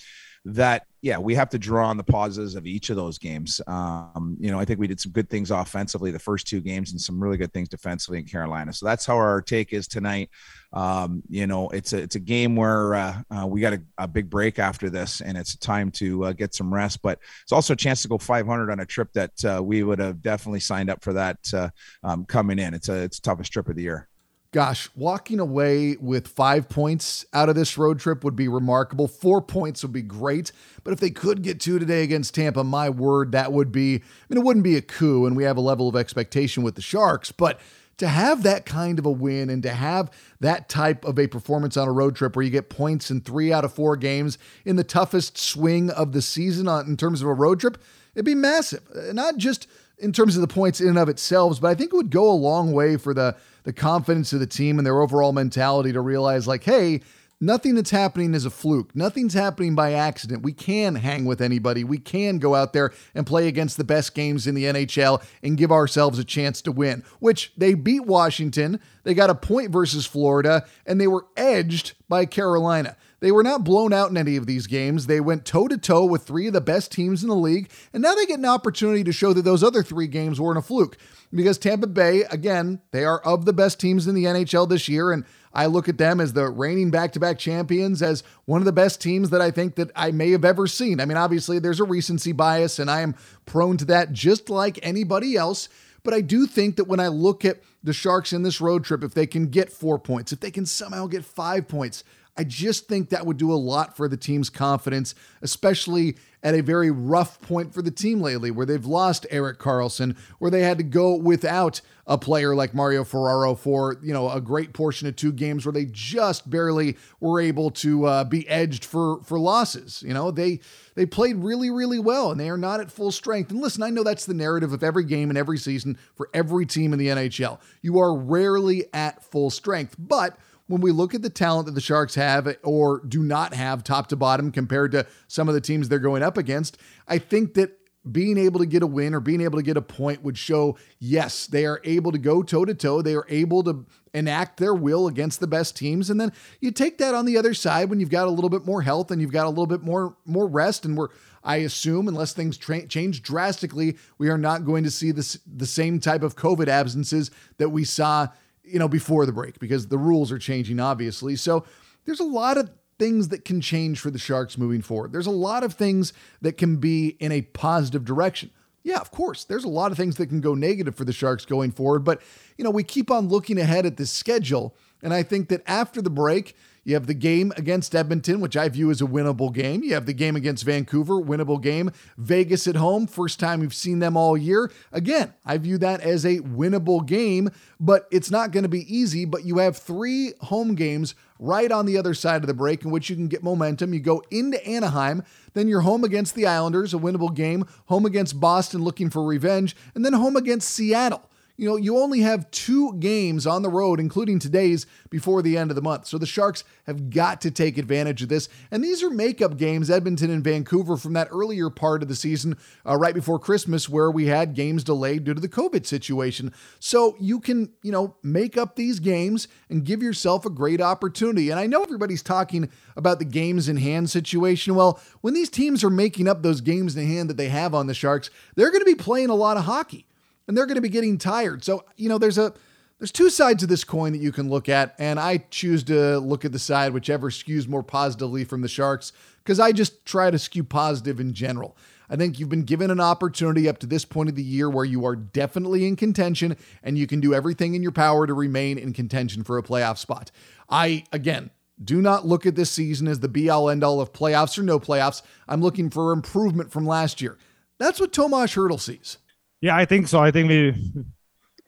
that 0.44 0.86
yeah 1.02 1.18
we 1.18 1.36
have 1.36 1.48
to 1.48 1.58
draw 1.58 1.88
on 1.88 1.96
the 1.96 2.02
pauses 2.02 2.56
of 2.56 2.66
each 2.66 2.90
of 2.90 2.96
those 2.96 3.16
games. 3.16 3.60
Um, 3.66 4.36
you 4.40 4.50
know 4.50 4.58
i 4.58 4.64
think 4.64 4.80
we 4.80 4.88
did 4.88 5.00
some 5.00 5.12
good 5.12 5.30
things 5.30 5.50
offensively 5.50 6.10
the 6.10 6.18
first 6.18 6.48
two 6.48 6.60
games 6.60 6.90
and 6.90 7.00
some 7.00 7.22
really 7.22 7.36
good 7.36 7.52
things 7.52 7.68
defensively 7.68 8.18
in 8.18 8.24
carolina. 8.24 8.72
So 8.72 8.86
that's 8.86 9.06
how 9.06 9.16
our 9.16 9.40
take 9.40 9.72
is 9.72 9.86
tonight. 9.86 10.30
Um, 10.72 11.22
you 11.28 11.46
know 11.46 11.68
it's 11.68 11.92
a 11.92 11.98
it's 11.98 12.16
a 12.16 12.20
game 12.20 12.56
where 12.56 12.94
uh, 12.94 13.22
uh, 13.30 13.46
we 13.46 13.60
got 13.60 13.74
a, 13.74 13.82
a, 13.98 14.08
big 14.08 14.30
break 14.30 14.58
after 14.58 14.88
this 14.88 15.20
and 15.20 15.36
it's 15.36 15.54
time 15.56 15.90
to 15.92 16.24
uh, 16.24 16.32
get 16.32 16.54
some 16.54 16.72
rest 16.72 17.02
but 17.02 17.18
it's 17.42 17.52
also 17.52 17.74
a 17.74 17.76
chance 17.76 18.00
to 18.02 18.08
go 18.08 18.16
500 18.16 18.70
on 18.70 18.80
a 18.80 18.86
trip 18.86 19.12
that 19.12 19.44
uh, 19.44 19.62
we 19.62 19.82
would 19.82 19.98
have 19.98 20.22
definitely 20.22 20.60
signed 20.60 20.88
up 20.88 21.04
for 21.04 21.12
that 21.12 21.38
uh, 21.54 21.68
um, 22.02 22.24
coming 22.24 22.58
in. 22.58 22.74
It's 22.74 22.88
a 22.88 23.02
it's 23.02 23.20
the 23.20 23.28
toughest 23.28 23.52
trip 23.52 23.68
of 23.68 23.76
the 23.76 23.82
year 23.82 24.08
Gosh, 24.52 24.90
walking 24.94 25.40
away 25.40 25.96
with 25.98 26.28
five 26.28 26.68
points 26.68 27.24
out 27.32 27.48
of 27.48 27.54
this 27.54 27.78
road 27.78 27.98
trip 27.98 28.22
would 28.22 28.36
be 28.36 28.48
remarkable. 28.48 29.08
Four 29.08 29.40
points 29.40 29.82
would 29.82 29.94
be 29.94 30.02
great. 30.02 30.52
But 30.84 30.92
if 30.92 31.00
they 31.00 31.08
could 31.08 31.40
get 31.40 31.58
two 31.58 31.78
today 31.78 32.02
against 32.02 32.34
Tampa, 32.34 32.62
my 32.62 32.90
word, 32.90 33.32
that 33.32 33.50
would 33.50 33.72
be, 33.72 33.94
I 33.94 34.00
mean, 34.28 34.38
it 34.38 34.44
wouldn't 34.44 34.64
be 34.64 34.76
a 34.76 34.82
coup, 34.82 35.24
and 35.24 35.34
we 35.34 35.44
have 35.44 35.56
a 35.56 35.62
level 35.62 35.88
of 35.88 35.96
expectation 35.96 36.62
with 36.62 36.74
the 36.74 36.82
Sharks. 36.82 37.32
But 37.32 37.60
to 37.96 38.08
have 38.08 38.42
that 38.42 38.66
kind 38.66 38.98
of 38.98 39.06
a 39.06 39.10
win 39.10 39.48
and 39.48 39.62
to 39.62 39.70
have 39.70 40.10
that 40.40 40.68
type 40.68 41.06
of 41.06 41.18
a 41.18 41.28
performance 41.28 41.78
on 41.78 41.88
a 41.88 41.92
road 41.92 42.14
trip 42.14 42.36
where 42.36 42.44
you 42.44 42.50
get 42.50 42.68
points 42.68 43.10
in 43.10 43.22
three 43.22 43.54
out 43.54 43.64
of 43.64 43.72
four 43.72 43.96
games 43.96 44.36
in 44.66 44.76
the 44.76 44.84
toughest 44.84 45.38
swing 45.38 45.88
of 45.88 46.12
the 46.12 46.20
season 46.20 46.68
on, 46.68 46.86
in 46.86 46.98
terms 46.98 47.22
of 47.22 47.28
a 47.28 47.32
road 47.32 47.60
trip, 47.60 47.78
it'd 48.14 48.26
be 48.26 48.34
massive. 48.34 48.82
Not 49.14 49.38
just 49.38 49.66
in 49.96 50.12
terms 50.12 50.36
of 50.36 50.42
the 50.42 50.48
points 50.48 50.78
in 50.78 50.88
and 50.88 50.98
of 50.98 51.08
itself, 51.08 51.58
but 51.58 51.68
I 51.68 51.74
think 51.74 51.94
it 51.94 51.96
would 51.96 52.10
go 52.10 52.30
a 52.30 52.34
long 52.34 52.72
way 52.72 52.98
for 52.98 53.14
the 53.14 53.34
the 53.64 53.72
confidence 53.72 54.32
of 54.32 54.40
the 54.40 54.46
team 54.46 54.78
and 54.78 54.86
their 54.86 55.00
overall 55.00 55.32
mentality 55.32 55.92
to 55.92 56.00
realize, 56.00 56.46
like, 56.46 56.64
hey, 56.64 57.00
nothing 57.40 57.74
that's 57.74 57.90
happening 57.90 58.34
is 58.34 58.44
a 58.44 58.50
fluke. 58.50 58.94
Nothing's 58.94 59.34
happening 59.34 59.74
by 59.74 59.92
accident. 59.92 60.42
We 60.42 60.52
can 60.52 60.94
hang 60.94 61.24
with 61.24 61.40
anybody. 61.40 61.84
We 61.84 61.98
can 61.98 62.38
go 62.38 62.54
out 62.54 62.72
there 62.72 62.92
and 63.14 63.26
play 63.26 63.48
against 63.48 63.76
the 63.76 63.84
best 63.84 64.14
games 64.14 64.46
in 64.46 64.54
the 64.54 64.64
NHL 64.64 65.22
and 65.42 65.58
give 65.58 65.72
ourselves 65.72 66.18
a 66.18 66.24
chance 66.24 66.62
to 66.62 66.72
win, 66.72 67.02
which 67.18 67.52
they 67.56 67.74
beat 67.74 68.06
Washington. 68.06 68.80
They 69.02 69.14
got 69.14 69.30
a 69.30 69.34
point 69.34 69.70
versus 69.70 70.06
Florida, 70.06 70.64
and 70.86 71.00
they 71.00 71.08
were 71.08 71.26
edged 71.36 71.94
by 72.08 72.26
Carolina. 72.26 72.96
They 73.22 73.30
were 73.30 73.44
not 73.44 73.62
blown 73.62 73.92
out 73.92 74.10
in 74.10 74.16
any 74.16 74.34
of 74.34 74.46
these 74.46 74.66
games. 74.66 75.06
They 75.06 75.20
went 75.20 75.44
toe 75.44 75.68
to 75.68 75.78
toe 75.78 76.04
with 76.04 76.24
three 76.24 76.48
of 76.48 76.54
the 76.54 76.60
best 76.60 76.90
teams 76.90 77.22
in 77.22 77.28
the 77.28 77.36
league, 77.36 77.70
and 77.92 78.02
now 78.02 78.16
they 78.16 78.26
get 78.26 78.40
an 78.40 78.44
opportunity 78.44 79.04
to 79.04 79.12
show 79.12 79.32
that 79.32 79.42
those 79.42 79.62
other 79.62 79.84
three 79.84 80.08
games 80.08 80.40
weren't 80.40 80.58
a 80.58 80.62
fluke. 80.62 80.96
Because 81.32 81.56
Tampa 81.56 81.86
Bay, 81.86 82.24
again, 82.32 82.80
they 82.90 83.04
are 83.04 83.20
of 83.20 83.44
the 83.44 83.52
best 83.52 83.78
teams 83.78 84.08
in 84.08 84.16
the 84.16 84.24
NHL 84.24 84.68
this 84.68 84.88
year, 84.88 85.12
and 85.12 85.24
I 85.54 85.66
look 85.66 85.88
at 85.88 85.98
them 85.98 86.20
as 86.20 86.32
the 86.32 86.50
reigning 86.50 86.90
back-to-back 86.90 87.38
champions, 87.38 88.02
as 88.02 88.24
one 88.46 88.60
of 88.60 88.64
the 88.64 88.72
best 88.72 89.00
teams 89.00 89.30
that 89.30 89.40
I 89.40 89.52
think 89.52 89.76
that 89.76 89.92
I 89.94 90.10
may 90.10 90.32
have 90.32 90.44
ever 90.44 90.66
seen. 90.66 90.98
I 91.00 91.04
mean, 91.04 91.16
obviously 91.16 91.60
there's 91.60 91.78
a 91.78 91.84
recency 91.84 92.32
bias, 92.32 92.80
and 92.80 92.90
I 92.90 93.02
am 93.02 93.14
prone 93.46 93.76
to 93.76 93.84
that 93.84 94.12
just 94.12 94.50
like 94.50 94.80
anybody 94.82 95.36
else. 95.36 95.68
But 96.02 96.12
I 96.12 96.22
do 96.22 96.44
think 96.44 96.74
that 96.74 96.88
when 96.88 96.98
I 96.98 97.06
look 97.06 97.44
at 97.44 97.62
the 97.84 97.92
Sharks 97.92 98.32
in 98.32 98.42
this 98.42 98.60
road 98.60 98.82
trip, 98.82 99.04
if 99.04 99.14
they 99.14 99.28
can 99.28 99.46
get 99.46 99.70
four 99.70 100.00
points, 100.00 100.32
if 100.32 100.40
they 100.40 100.50
can 100.50 100.66
somehow 100.66 101.06
get 101.06 101.24
five 101.24 101.68
points, 101.68 102.02
I 102.36 102.44
just 102.44 102.88
think 102.88 103.10
that 103.10 103.26
would 103.26 103.36
do 103.36 103.52
a 103.52 103.54
lot 103.54 103.94
for 103.94 104.08
the 104.08 104.16
team's 104.16 104.48
confidence, 104.48 105.14
especially 105.42 106.16
at 106.42 106.54
a 106.54 106.62
very 106.62 106.90
rough 106.90 107.40
point 107.42 107.74
for 107.74 107.82
the 107.82 107.90
team 107.90 108.20
lately, 108.20 108.50
where 108.50 108.64
they've 108.64 108.86
lost 108.86 109.26
Erik 109.30 109.58
Karlsson, 109.58 110.16
where 110.38 110.50
they 110.50 110.62
had 110.62 110.78
to 110.78 110.84
go 110.84 111.14
without 111.14 111.82
a 112.06 112.16
player 112.16 112.54
like 112.54 112.74
Mario 112.74 113.04
Ferraro 113.04 113.54
for 113.54 113.98
you 114.02 114.14
know 114.14 114.30
a 114.30 114.40
great 114.40 114.72
portion 114.72 115.06
of 115.06 115.14
two 115.14 115.30
games, 115.30 115.66
where 115.66 115.74
they 115.74 115.84
just 115.84 116.48
barely 116.48 116.96
were 117.20 117.38
able 117.38 117.70
to 117.70 118.06
uh, 118.06 118.24
be 118.24 118.48
edged 118.48 118.84
for 118.84 119.20
for 119.22 119.38
losses. 119.38 120.02
You 120.04 120.14
know 120.14 120.30
they 120.30 120.60
they 120.94 121.04
played 121.04 121.36
really 121.36 121.70
really 121.70 121.98
well, 121.98 122.30
and 122.30 122.40
they 122.40 122.48
are 122.48 122.56
not 122.56 122.80
at 122.80 122.90
full 122.90 123.12
strength. 123.12 123.50
And 123.50 123.60
listen, 123.60 123.82
I 123.82 123.90
know 123.90 124.02
that's 124.02 124.24
the 124.24 124.34
narrative 124.34 124.72
of 124.72 124.82
every 124.82 125.04
game 125.04 125.28
and 125.28 125.38
every 125.38 125.58
season 125.58 125.98
for 126.14 126.30
every 126.32 126.64
team 126.64 126.94
in 126.94 126.98
the 126.98 127.08
NHL. 127.08 127.60
You 127.82 127.98
are 127.98 128.16
rarely 128.16 128.86
at 128.94 129.22
full 129.22 129.50
strength, 129.50 129.96
but 129.98 130.38
when 130.66 130.80
we 130.80 130.90
look 130.90 131.14
at 131.14 131.22
the 131.22 131.30
talent 131.30 131.66
that 131.66 131.74
the 131.74 131.80
Sharks 131.80 132.14
have 132.14 132.56
or 132.62 133.02
do 133.06 133.22
not 133.22 133.54
have 133.54 133.84
top 133.84 134.08
to 134.08 134.16
bottom 134.16 134.50
compared 134.50 134.92
to 134.92 135.06
some 135.28 135.48
of 135.48 135.54
the 135.54 135.60
teams 135.60 135.88
they're 135.88 135.98
going 135.98 136.22
up 136.22 136.36
against, 136.36 136.78
I 137.06 137.18
think 137.18 137.54
that 137.54 137.78
being 138.10 138.36
able 138.36 138.58
to 138.58 138.66
get 138.66 138.82
a 138.82 138.86
win 138.86 139.14
or 139.14 139.20
being 139.20 139.40
able 139.40 139.58
to 139.58 139.62
get 139.64 139.76
a 139.76 139.82
point 139.82 140.22
would 140.22 140.36
show 140.36 140.76
yes, 140.98 141.46
they 141.46 141.64
are 141.66 141.80
able 141.84 142.10
to 142.10 142.18
go 142.18 142.42
toe 142.42 142.64
to 142.64 142.74
toe. 142.74 143.00
They 143.00 143.14
are 143.14 143.26
able 143.28 143.62
to 143.64 143.86
enact 144.12 144.58
their 144.58 144.74
will 144.74 145.06
against 145.06 145.38
the 145.38 145.46
best 145.46 145.76
teams. 145.76 146.10
And 146.10 146.20
then 146.20 146.32
you 146.60 146.72
take 146.72 146.98
that 146.98 147.14
on 147.14 147.26
the 147.26 147.38
other 147.38 147.54
side 147.54 147.90
when 147.90 148.00
you've 148.00 148.10
got 148.10 148.26
a 148.26 148.30
little 148.30 148.50
bit 148.50 148.66
more 148.66 148.82
health 148.82 149.10
and 149.10 149.20
you've 149.20 149.32
got 149.32 149.46
a 149.46 149.50
little 149.50 149.66
bit 149.66 149.82
more 149.82 150.16
more 150.24 150.48
rest. 150.48 150.84
And 150.84 150.96
we're 150.96 151.08
I 151.44 151.56
assume 151.56 152.08
unless 152.08 152.32
things 152.32 152.56
tra- 152.56 152.86
change 152.86 153.22
drastically, 153.22 153.96
we 154.18 154.28
are 154.28 154.38
not 154.38 154.64
going 154.64 154.84
to 154.84 154.90
see 154.90 155.12
this 155.12 155.38
the 155.46 155.66
same 155.66 156.00
type 156.00 156.22
of 156.22 156.36
COVID 156.36 156.68
absences 156.68 157.30
that 157.58 157.68
we 157.68 157.84
saw 157.84 158.28
you 158.64 158.78
know, 158.78 158.88
before 158.88 159.26
the 159.26 159.32
break 159.32 159.58
because 159.58 159.88
the 159.88 159.98
rules 159.98 160.30
are 160.32 160.38
changing, 160.38 160.80
obviously. 160.80 161.36
So 161.36 161.64
there's 162.04 162.20
a 162.20 162.24
lot 162.24 162.58
of 162.58 162.70
things 162.98 163.28
that 163.28 163.44
can 163.44 163.60
change 163.60 164.00
for 164.00 164.10
the 164.10 164.18
Sharks 164.18 164.56
moving 164.56 164.82
forward. 164.82 165.12
There's 165.12 165.26
a 165.26 165.30
lot 165.30 165.64
of 165.64 165.74
things 165.74 166.12
that 166.40 166.56
can 166.56 166.76
be 166.76 167.16
in 167.18 167.32
a 167.32 167.42
positive 167.42 168.04
direction. 168.04 168.50
Yeah, 168.84 168.98
of 168.98 169.10
course, 169.10 169.44
there's 169.44 169.64
a 169.64 169.68
lot 169.68 169.92
of 169.92 169.96
things 169.96 170.16
that 170.16 170.26
can 170.26 170.40
go 170.40 170.54
negative 170.54 170.94
for 170.94 171.04
the 171.04 171.12
Sharks 171.12 171.44
going 171.44 171.70
forward, 171.70 172.00
but 172.00 172.20
you 172.58 172.64
know, 172.64 172.70
we 172.70 172.82
keep 172.82 173.10
on 173.10 173.28
looking 173.28 173.58
ahead 173.58 173.86
at 173.86 173.96
this 173.96 174.10
schedule, 174.10 174.74
and 175.02 175.14
I 175.14 175.22
think 175.22 175.48
that 175.48 175.62
after 175.66 176.02
the 176.02 176.10
break, 176.10 176.56
you 176.84 176.94
have 176.94 177.06
the 177.06 177.14
game 177.14 177.52
against 177.56 177.94
Edmonton, 177.94 178.40
which 178.40 178.56
I 178.56 178.68
view 178.68 178.90
as 178.90 179.00
a 179.00 179.06
winnable 179.06 179.52
game. 179.52 179.84
You 179.84 179.94
have 179.94 180.06
the 180.06 180.12
game 180.12 180.34
against 180.34 180.64
Vancouver, 180.64 181.14
winnable 181.14 181.62
game. 181.62 181.92
Vegas 182.18 182.66
at 182.66 182.74
home, 182.74 183.06
first 183.06 183.38
time 183.38 183.60
we've 183.60 183.74
seen 183.74 184.00
them 184.00 184.16
all 184.16 184.36
year. 184.36 184.70
Again, 184.90 185.32
I 185.44 185.58
view 185.58 185.78
that 185.78 186.00
as 186.00 186.24
a 186.24 186.40
winnable 186.40 187.06
game, 187.06 187.50
but 187.78 188.08
it's 188.10 188.30
not 188.30 188.50
going 188.50 188.64
to 188.64 188.68
be 188.68 188.92
easy. 188.92 189.24
But 189.24 189.44
you 189.44 189.58
have 189.58 189.76
three 189.76 190.32
home 190.40 190.74
games 190.74 191.14
right 191.38 191.70
on 191.70 191.86
the 191.86 191.98
other 191.98 192.14
side 192.14 192.42
of 192.42 192.48
the 192.48 192.54
break 192.54 192.84
in 192.84 192.90
which 192.90 193.08
you 193.08 193.14
can 193.16 193.28
get 193.28 193.44
momentum. 193.44 193.94
You 193.94 194.00
go 194.00 194.22
into 194.30 194.64
Anaheim, 194.66 195.22
then 195.54 195.68
you're 195.68 195.80
home 195.82 196.02
against 196.02 196.34
the 196.34 196.46
Islanders, 196.46 196.94
a 196.94 196.98
winnable 196.98 197.34
game, 197.34 197.64
home 197.86 198.06
against 198.06 198.40
Boston 198.40 198.82
looking 198.82 199.08
for 199.08 199.24
revenge, 199.24 199.76
and 199.94 200.04
then 200.04 200.14
home 200.14 200.36
against 200.36 200.70
Seattle 200.70 201.28
you 201.62 201.68
know, 201.68 201.76
you 201.76 201.96
only 201.96 202.22
have 202.22 202.50
two 202.50 202.92
games 202.94 203.46
on 203.46 203.62
the 203.62 203.68
road, 203.68 204.00
including 204.00 204.40
today's, 204.40 204.84
before 205.10 205.42
the 205.42 205.56
end 205.56 205.70
of 205.70 205.76
the 205.76 205.80
month. 205.80 206.08
So 206.08 206.18
the 206.18 206.26
Sharks 206.26 206.64
have 206.88 207.08
got 207.08 207.40
to 207.42 207.52
take 207.52 207.78
advantage 207.78 208.20
of 208.20 208.28
this. 208.28 208.48
And 208.72 208.82
these 208.82 209.00
are 209.00 209.10
makeup 209.10 209.56
games, 209.56 209.88
Edmonton 209.88 210.32
and 210.32 210.42
Vancouver, 210.42 210.96
from 210.96 211.12
that 211.12 211.28
earlier 211.30 211.70
part 211.70 212.02
of 212.02 212.08
the 212.08 212.16
season, 212.16 212.56
uh, 212.84 212.96
right 212.96 213.14
before 213.14 213.38
Christmas, 213.38 213.88
where 213.88 214.10
we 214.10 214.26
had 214.26 214.54
games 214.54 214.82
delayed 214.82 215.22
due 215.22 215.34
to 215.34 215.40
the 215.40 215.48
COVID 215.48 215.86
situation. 215.86 216.52
So 216.80 217.14
you 217.20 217.38
can, 217.38 217.70
you 217.84 217.92
know, 217.92 218.16
make 218.24 218.58
up 218.58 218.74
these 218.74 218.98
games 218.98 219.46
and 219.70 219.84
give 219.84 220.02
yourself 220.02 220.44
a 220.44 220.50
great 220.50 220.80
opportunity. 220.80 221.50
And 221.50 221.60
I 221.60 221.68
know 221.68 221.84
everybody's 221.84 222.24
talking 222.24 222.72
about 222.96 223.20
the 223.20 223.24
games 223.24 223.68
in 223.68 223.76
hand 223.76 224.10
situation. 224.10 224.74
Well, 224.74 225.00
when 225.20 225.32
these 225.32 225.48
teams 225.48 225.84
are 225.84 225.90
making 225.90 226.26
up 226.26 226.42
those 226.42 226.60
games 226.60 226.96
in 226.96 227.06
hand 227.06 227.30
that 227.30 227.36
they 227.36 227.50
have 227.50 227.72
on 227.72 227.86
the 227.86 227.94
Sharks, 227.94 228.30
they're 228.56 228.72
going 228.72 228.80
to 228.80 228.84
be 228.84 228.96
playing 228.96 229.30
a 229.30 229.36
lot 229.36 229.56
of 229.56 229.66
hockey 229.66 230.06
and 230.52 230.58
they're 230.58 230.66
going 230.66 230.74
to 230.74 230.82
be 230.82 230.90
getting 230.90 231.16
tired. 231.16 231.64
So, 231.64 231.86
you 231.96 232.10
know, 232.10 232.18
there's 232.18 232.36
a 232.36 232.52
there's 232.98 233.10
two 233.10 233.30
sides 233.30 233.62
of 233.62 233.70
this 233.70 233.84
coin 233.84 234.12
that 234.12 234.20
you 234.20 234.32
can 234.32 234.50
look 234.50 234.68
at, 234.68 234.94
and 234.98 235.18
I 235.18 235.38
choose 235.50 235.82
to 235.84 236.18
look 236.18 236.44
at 236.44 236.52
the 236.52 236.58
side 236.58 236.92
whichever 236.92 237.30
skews 237.30 237.66
more 237.66 237.82
positively 237.82 238.44
from 238.44 238.60
the 238.60 238.68
Sharks 238.68 239.14
because 239.38 239.58
I 239.58 239.72
just 239.72 240.04
try 240.04 240.30
to 240.30 240.38
skew 240.38 240.62
positive 240.62 241.20
in 241.20 241.32
general. 241.32 241.74
I 242.10 242.16
think 242.16 242.38
you've 242.38 242.50
been 242.50 242.64
given 242.64 242.90
an 242.90 243.00
opportunity 243.00 243.66
up 243.66 243.78
to 243.78 243.86
this 243.86 244.04
point 244.04 244.28
of 244.28 244.34
the 244.34 244.42
year 244.42 244.68
where 244.68 244.84
you 244.84 245.06
are 245.06 245.16
definitely 245.16 245.86
in 245.86 245.96
contention 245.96 246.54
and 246.82 246.98
you 246.98 247.06
can 247.06 247.20
do 247.20 247.32
everything 247.32 247.74
in 247.74 247.82
your 247.82 247.92
power 247.92 248.26
to 248.26 248.34
remain 248.34 248.76
in 248.76 248.92
contention 248.92 249.44
for 249.44 249.56
a 249.56 249.62
playoff 249.62 249.96
spot. 249.96 250.30
I, 250.68 251.04
again, 251.12 251.48
do 251.82 252.02
not 252.02 252.26
look 252.26 252.44
at 252.44 252.56
this 252.56 252.70
season 252.70 253.08
as 253.08 253.20
the 253.20 253.28
be 253.28 253.48
all 253.48 253.70
end 253.70 253.82
all 253.82 254.02
of 254.02 254.12
playoffs 254.12 254.58
or 254.58 254.62
no 254.62 254.78
playoffs. 254.78 255.22
I'm 255.48 255.62
looking 255.62 255.88
for 255.88 256.12
improvement 256.12 256.70
from 256.70 256.84
last 256.84 257.22
year. 257.22 257.38
That's 257.78 257.98
what 257.98 258.12
Tomas 258.12 258.54
Hertl 258.54 258.78
sees. 258.78 259.16
Yeah, 259.62 259.76
I 259.76 259.86
think 259.86 260.08
so. 260.08 260.20
I 260.20 260.32
think 260.32 260.48
we 260.50 260.92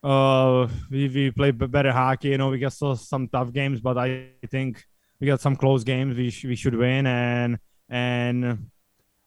uh 0.02 0.68
we, 0.90 1.09
we 1.09 1.33
play 1.33 1.52
better 1.52 1.92
hockey. 1.92 2.30
You 2.30 2.38
know, 2.38 2.50
we 2.50 2.59
got 2.59 2.72
some 2.74 3.28
tough 3.28 3.52
games, 3.52 3.80
but 3.80 3.98
I 3.98 4.28
think 4.50 4.85
we 5.20 5.28
got 5.28 5.40
some 5.40 5.57
close 5.57 5.85
games. 5.85 6.16
We 6.16 6.30
sh- 6.30 6.46
we 6.46 6.57
should 6.57 6.76
win, 6.76 7.07
and 7.07 7.59
and 7.90 8.70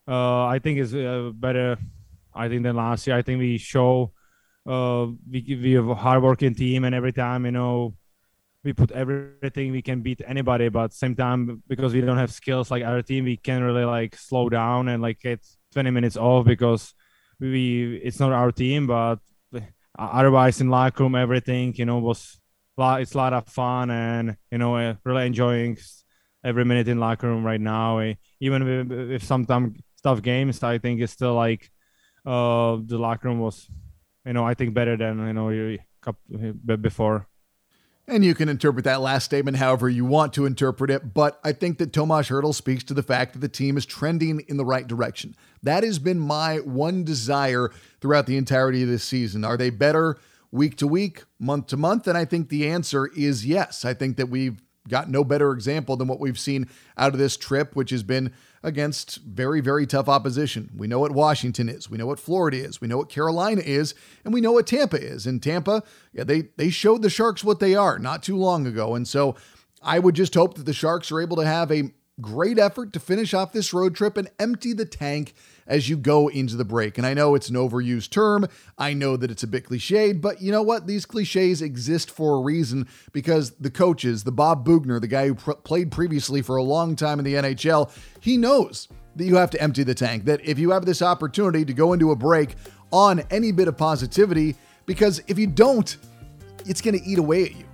uh 0.07 0.45
I 0.45 0.59
think 0.59 0.79
it's 0.79 0.93
uh, 0.93 1.31
better. 1.35 1.77
I 2.35 2.49
think 2.49 2.63
than 2.63 2.77
last 2.77 3.07
year. 3.07 3.17
I 3.17 3.23
think 3.23 3.39
we 3.39 3.57
show 3.59 4.13
uh 4.67 5.07
we 5.31 5.59
we 5.63 5.73
have 5.73 5.89
a 5.89 5.95
hardworking 5.95 6.55
team, 6.55 6.85
and 6.85 6.95
every 6.95 7.13
time 7.13 7.45
you 7.45 7.51
know 7.51 7.95
we 8.63 8.73
put 8.73 8.91
everything 8.91 9.71
we 9.71 9.83
can 9.83 10.01
beat 10.01 10.21
anybody, 10.27 10.69
but 10.69 10.93
same 10.93 11.15
time 11.15 11.63
because 11.67 11.93
we 11.93 12.01
don't 12.01 12.17
have 12.17 12.31
skills 12.33 12.71
like 12.71 12.83
our 12.83 13.03
team, 13.03 13.25
we 13.25 13.37
can 13.37 13.63
really 13.63 13.85
like 13.85 14.15
slow 14.17 14.49
down 14.49 14.89
and 14.89 15.03
like 15.03 15.19
get 15.21 15.39
20 15.73 15.91
minutes 15.91 16.17
off 16.17 16.45
because 16.45 16.93
we 17.39 17.97
it's 18.03 18.19
not 18.19 18.31
our 18.31 18.51
team, 18.51 18.87
but 18.87 19.19
otherwise 19.97 20.61
in 20.61 20.69
locker 20.69 21.03
room 21.03 21.15
everything 21.15 21.73
you 21.75 21.85
know 21.85 21.97
was 21.97 22.39
it's 22.77 23.15
a 23.15 23.17
lot 23.17 23.33
of 23.33 23.47
fun 23.47 23.89
and 23.89 24.37
you 24.51 24.57
know 24.57 24.75
uh, 24.75 24.93
really 25.03 25.25
enjoying 25.25 25.75
every 26.43 26.63
minute 26.63 26.87
in 26.87 26.99
locker 26.99 27.27
room 27.27 27.43
right 27.43 27.61
now. 27.61 27.99
Uh, 27.99 28.13
even 28.39 29.11
if 29.11 29.23
sometimes 29.23 29.79
tough 30.03 30.21
games, 30.21 30.61
I 30.63 30.77
think 30.77 31.01
it's 31.01 31.13
still 31.13 31.33
like 31.33 31.71
uh, 32.25 32.77
the 32.85 32.97
locker 32.97 33.27
room 33.27 33.39
was 33.39 33.67
you 34.25 34.33
know 34.33 34.45
I 34.45 34.53
think 34.53 34.73
better 34.73 34.97
than 34.97 35.19
you 35.27 35.33
know 35.33 36.77
before. 36.77 37.27
And 38.09 38.23
you 38.23 38.33
can 38.35 38.47
interpret 38.47 38.85
that 38.85 39.01
last 39.01 39.25
statement 39.25 39.57
however 39.57 39.89
you 39.89 40.05
want 40.05 40.31
to 40.33 40.45
interpret 40.45 40.89
it, 40.89 41.13
but 41.13 41.41
I 41.43 41.51
think 41.51 41.77
that 41.79 41.91
Tomas 41.91 42.29
Hertl 42.29 42.55
speaks 42.55 42.85
to 42.85 42.93
the 42.93 43.03
fact 43.03 43.33
that 43.33 43.39
the 43.39 43.49
team 43.49 43.75
is 43.75 43.85
trending 43.85 44.39
in 44.47 44.55
the 44.55 44.63
right 44.63 44.87
direction. 44.87 45.35
That 45.61 45.83
has 45.83 45.99
been 45.99 46.17
my 46.17 46.59
one 46.59 47.03
desire 47.03 47.69
throughout 47.99 48.25
the 48.25 48.37
entirety 48.37 48.83
of 48.83 48.87
this 48.87 49.03
season. 49.03 49.43
Are 49.43 49.57
they 49.57 49.69
better 49.69 50.17
week 50.51 50.77
to 50.77 50.87
week, 50.87 51.25
month 51.37 51.67
to 51.67 51.77
month? 51.77 52.07
And 52.07 52.17
I 52.17 52.23
think 52.23 52.47
the 52.47 52.69
answer 52.69 53.07
is 53.07 53.45
yes. 53.45 53.83
I 53.83 53.93
think 53.93 54.15
that 54.15 54.29
we've 54.29 54.61
got 54.87 55.09
no 55.09 55.25
better 55.25 55.51
example 55.51 55.97
than 55.97 56.07
what 56.07 56.21
we've 56.21 56.39
seen 56.39 56.69
out 56.97 57.11
of 57.11 57.19
this 57.19 57.35
trip, 57.35 57.75
which 57.75 57.89
has 57.89 58.03
been 58.03 58.31
against 58.67 59.19
very, 59.23 59.61
very 59.61 59.87
tough 59.87 60.09
opposition. 60.09 60.69
We 60.75 60.87
know 60.87 60.99
what 60.99 61.13
Washington 61.13 61.69
is, 61.69 61.89
we 61.89 61.97
know 61.97 62.05
what 62.05 62.19
Florida 62.19 62.57
is, 62.57 62.81
we 62.81 62.87
know 62.87 62.97
what 62.97 63.09
Carolina 63.09 63.61
is, 63.65 63.95
and 64.25 64.33
we 64.33 64.41
know 64.41 64.51
what 64.51 64.67
Tampa 64.67 65.01
is. 65.01 65.25
And 65.25 65.41
Tampa, 65.41 65.83
yeah, 66.13 66.25
they 66.25 66.49
they 66.57 66.69
showed 66.69 67.01
the 67.01 67.09
Sharks 67.09 67.43
what 67.43 67.59
they 67.59 67.75
are 67.75 67.97
not 67.97 68.21
too 68.21 68.35
long 68.35 68.67
ago. 68.67 68.93
And 68.93 69.07
so 69.07 69.35
I 69.81 69.99
would 69.99 70.15
just 70.15 70.33
hope 70.33 70.55
that 70.55 70.65
the 70.65 70.73
Sharks 70.73 71.11
are 71.11 71.21
able 71.21 71.37
to 71.37 71.45
have 71.45 71.71
a 71.71 71.91
great 72.19 72.57
effort 72.57 72.93
to 72.93 72.99
finish 72.99 73.33
off 73.33 73.51
this 73.51 73.73
road 73.73 73.95
trip 73.95 74.17
and 74.17 74.29
empty 74.39 74.73
the 74.73 74.85
tank 74.85 75.33
as 75.67 75.89
you 75.89 75.97
go 75.97 76.27
into 76.29 76.55
the 76.55 76.65
break. 76.65 76.97
And 76.97 77.05
I 77.05 77.13
know 77.13 77.35
it's 77.35 77.49
an 77.49 77.55
overused 77.55 78.09
term. 78.09 78.47
I 78.77 78.93
know 78.93 79.17
that 79.17 79.29
it's 79.29 79.43
a 79.43 79.47
bit 79.47 79.65
cliched, 79.65 80.21
but 80.21 80.41
you 80.41 80.51
know 80.51 80.61
what? 80.61 80.87
These 80.87 81.05
cliches 81.05 81.61
exist 81.61 82.09
for 82.09 82.37
a 82.37 82.41
reason 82.41 82.87
because 83.11 83.51
the 83.51 83.69
coaches, 83.69 84.23
the 84.23 84.31
Bob 84.31 84.65
Boughner, 84.65 84.99
the 84.99 85.07
guy 85.07 85.27
who 85.27 85.35
pr- 85.35 85.51
played 85.51 85.91
previously 85.91 86.41
for 86.41 86.55
a 86.55 86.63
long 86.63 86.95
time 86.95 87.19
in 87.19 87.25
the 87.25 87.35
NHL, 87.35 87.91
he 88.19 88.37
knows 88.37 88.87
that 89.15 89.25
you 89.25 89.35
have 89.35 89.49
to 89.51 89.61
empty 89.61 89.83
the 89.83 89.95
tank. 89.95 90.25
That 90.25 90.41
if 90.43 90.57
you 90.57 90.71
have 90.71 90.85
this 90.85 91.01
opportunity 91.01 91.65
to 91.65 91.73
go 91.73 91.93
into 91.93 92.11
a 92.11 92.15
break 92.15 92.55
on 92.91 93.19
any 93.29 93.51
bit 93.51 93.67
of 93.67 93.77
positivity, 93.77 94.55
because 94.85 95.21
if 95.27 95.37
you 95.37 95.47
don't, 95.47 95.97
it's 96.65 96.81
going 96.81 96.97
to 96.97 97.05
eat 97.05 97.19
away 97.19 97.45
at 97.45 97.55
you. 97.55 97.66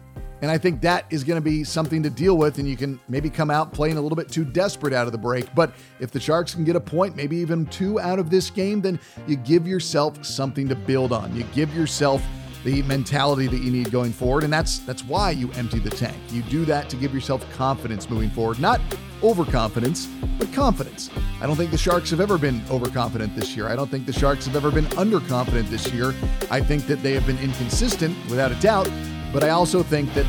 And 0.44 0.52
I 0.52 0.58
think 0.58 0.82
that 0.82 1.06
is 1.10 1.24
going 1.24 1.38
to 1.38 1.42
be 1.42 1.64
something 1.64 2.04
to 2.04 2.10
deal 2.10 2.36
with. 2.36 2.58
And 2.58 2.68
you 2.68 2.76
can 2.76 3.00
maybe 3.08 3.30
come 3.30 3.50
out 3.50 3.72
playing 3.72 3.96
a 3.96 4.02
little 4.02 4.18
bit 4.18 4.28
too 4.28 4.44
desperate 4.44 4.94
out 4.94 5.06
of 5.06 5.14
the 5.14 5.18
break. 5.18 5.56
But 5.56 5.74
if 6.02 6.12
the 6.12 6.20
Sharks 6.20 6.54
can 6.54 6.66
get 6.66 6.76
a 6.76 6.82
point, 6.82 7.16
maybe 7.16 7.38
even 7.38 7.66
two 7.68 7.98
out 7.98 8.20
of 8.20 8.30
this 8.30 8.50
game, 8.50 8.82
then 8.82 9.00
you 9.26 9.38
give 9.38 9.66
yourself 9.66 10.26
something 10.26 10.68
to 10.68 10.76
build 10.76 11.14
on. 11.14 11.34
You 11.34 11.44
give 11.56 11.74
yourself 11.74 12.22
the 12.66 12.82
mentality 12.84 13.48
that 13.48 13.60
you 13.60 13.72
need 13.72 13.90
going 13.90 14.12
forward. 14.12 14.44
And 14.44 14.52
that's 14.52 14.80
that's 14.80 15.06
why 15.06 15.32
you 15.32 15.50
empty 15.54 15.80
the 15.80 15.90
tank. 15.90 16.18
You 16.30 16.42
do 16.42 16.66
that 16.66 16.90
to 16.90 16.98
give 16.98 17.14
yourself 17.14 17.50
confidence 17.54 18.10
moving 18.10 18.30
forward. 18.30 18.60
Not 18.60 18.82
overconfidence, 19.24 20.08
but 20.38 20.52
confidence. 20.52 21.10
I 21.40 21.48
don't 21.48 21.56
think 21.56 21.72
the 21.72 21.78
Sharks 21.78 22.10
have 22.10 22.20
ever 22.20 22.38
been 22.38 22.62
overconfident 22.70 23.34
this 23.34 23.56
year. 23.56 23.70
I 23.70 23.78
don't 23.78 23.90
think 23.90 24.06
the 24.06 24.12
Sharks 24.12 24.46
have 24.48 24.58
ever 24.58 24.72
been 24.72 24.88
underconfident 24.88 25.70
this 25.70 25.90
year. 25.94 26.14
I 26.52 26.60
think 26.60 26.86
that 26.88 27.02
they 27.02 27.14
have 27.14 27.26
been 27.26 27.40
inconsistent, 27.40 28.18
without 28.30 28.52
a 28.52 28.56
doubt. 28.56 28.90
But 29.34 29.44
I 29.44 29.50
also 29.50 29.82
think 29.82 30.14
that 30.14 30.26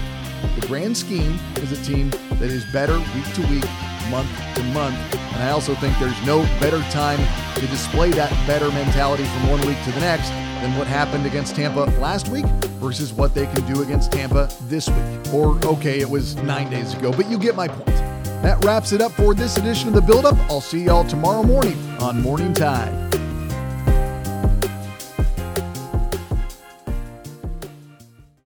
the 0.59 0.67
grand 0.67 0.97
scheme 0.97 1.38
is 1.57 1.71
a 1.73 1.85
team 1.85 2.11
that 2.11 2.51
is 2.51 2.64
better 2.73 2.99
week 2.99 3.35
to 3.35 3.43
week, 3.43 3.64
month 4.11 4.31
to 4.57 4.62
month. 4.73 4.97
And 5.14 5.43
I 5.43 5.51
also 5.51 5.75
think 5.75 5.97
there's 5.99 6.21
no 6.27 6.43
better 6.59 6.81
time 6.90 7.21
to 7.57 7.67
display 7.67 8.11
that 8.12 8.31
better 8.47 8.71
mentality 8.71 9.25
from 9.25 9.51
one 9.51 9.61
week 9.67 9.83
to 9.85 9.93
the 9.93 10.01
next 10.01 10.31
than 10.62 10.77
what 10.79 10.87
happened 10.87 11.27
against 11.27 11.55
Tampa 11.55 11.81
last 12.01 12.29
week 12.29 12.47
versus 12.81 13.12
what 13.12 13.35
they 13.35 13.47
can 13.47 13.71
do 13.73 13.83
against 13.83 14.11
Tampa 14.12 14.49
this 14.62 14.88
week. 14.88 15.35
Or, 15.35 15.59
okay, 15.67 16.01
it 16.01 16.09
was 16.09 16.37
nine 16.37 16.71
days 16.71 16.95
ago, 16.95 17.12
but 17.12 17.29
you 17.31 17.38
get 17.38 17.55
my 17.55 17.69
point. 17.69 17.87
That 18.43 18.62
wraps 18.64 18.93
it 18.93 19.01
up 19.01 19.12
for 19.12 19.35
this 19.35 19.57
edition 19.59 19.88
of 19.88 19.95
The 19.95 20.03
Build 20.03 20.25
Up. 20.25 20.37
I'll 20.51 20.61
see 20.61 20.85
y'all 20.85 21.05
tomorrow 21.05 21.43
morning 21.43 21.79
on 21.99 22.23
Morning 22.23 22.53
Tide. 22.53 23.04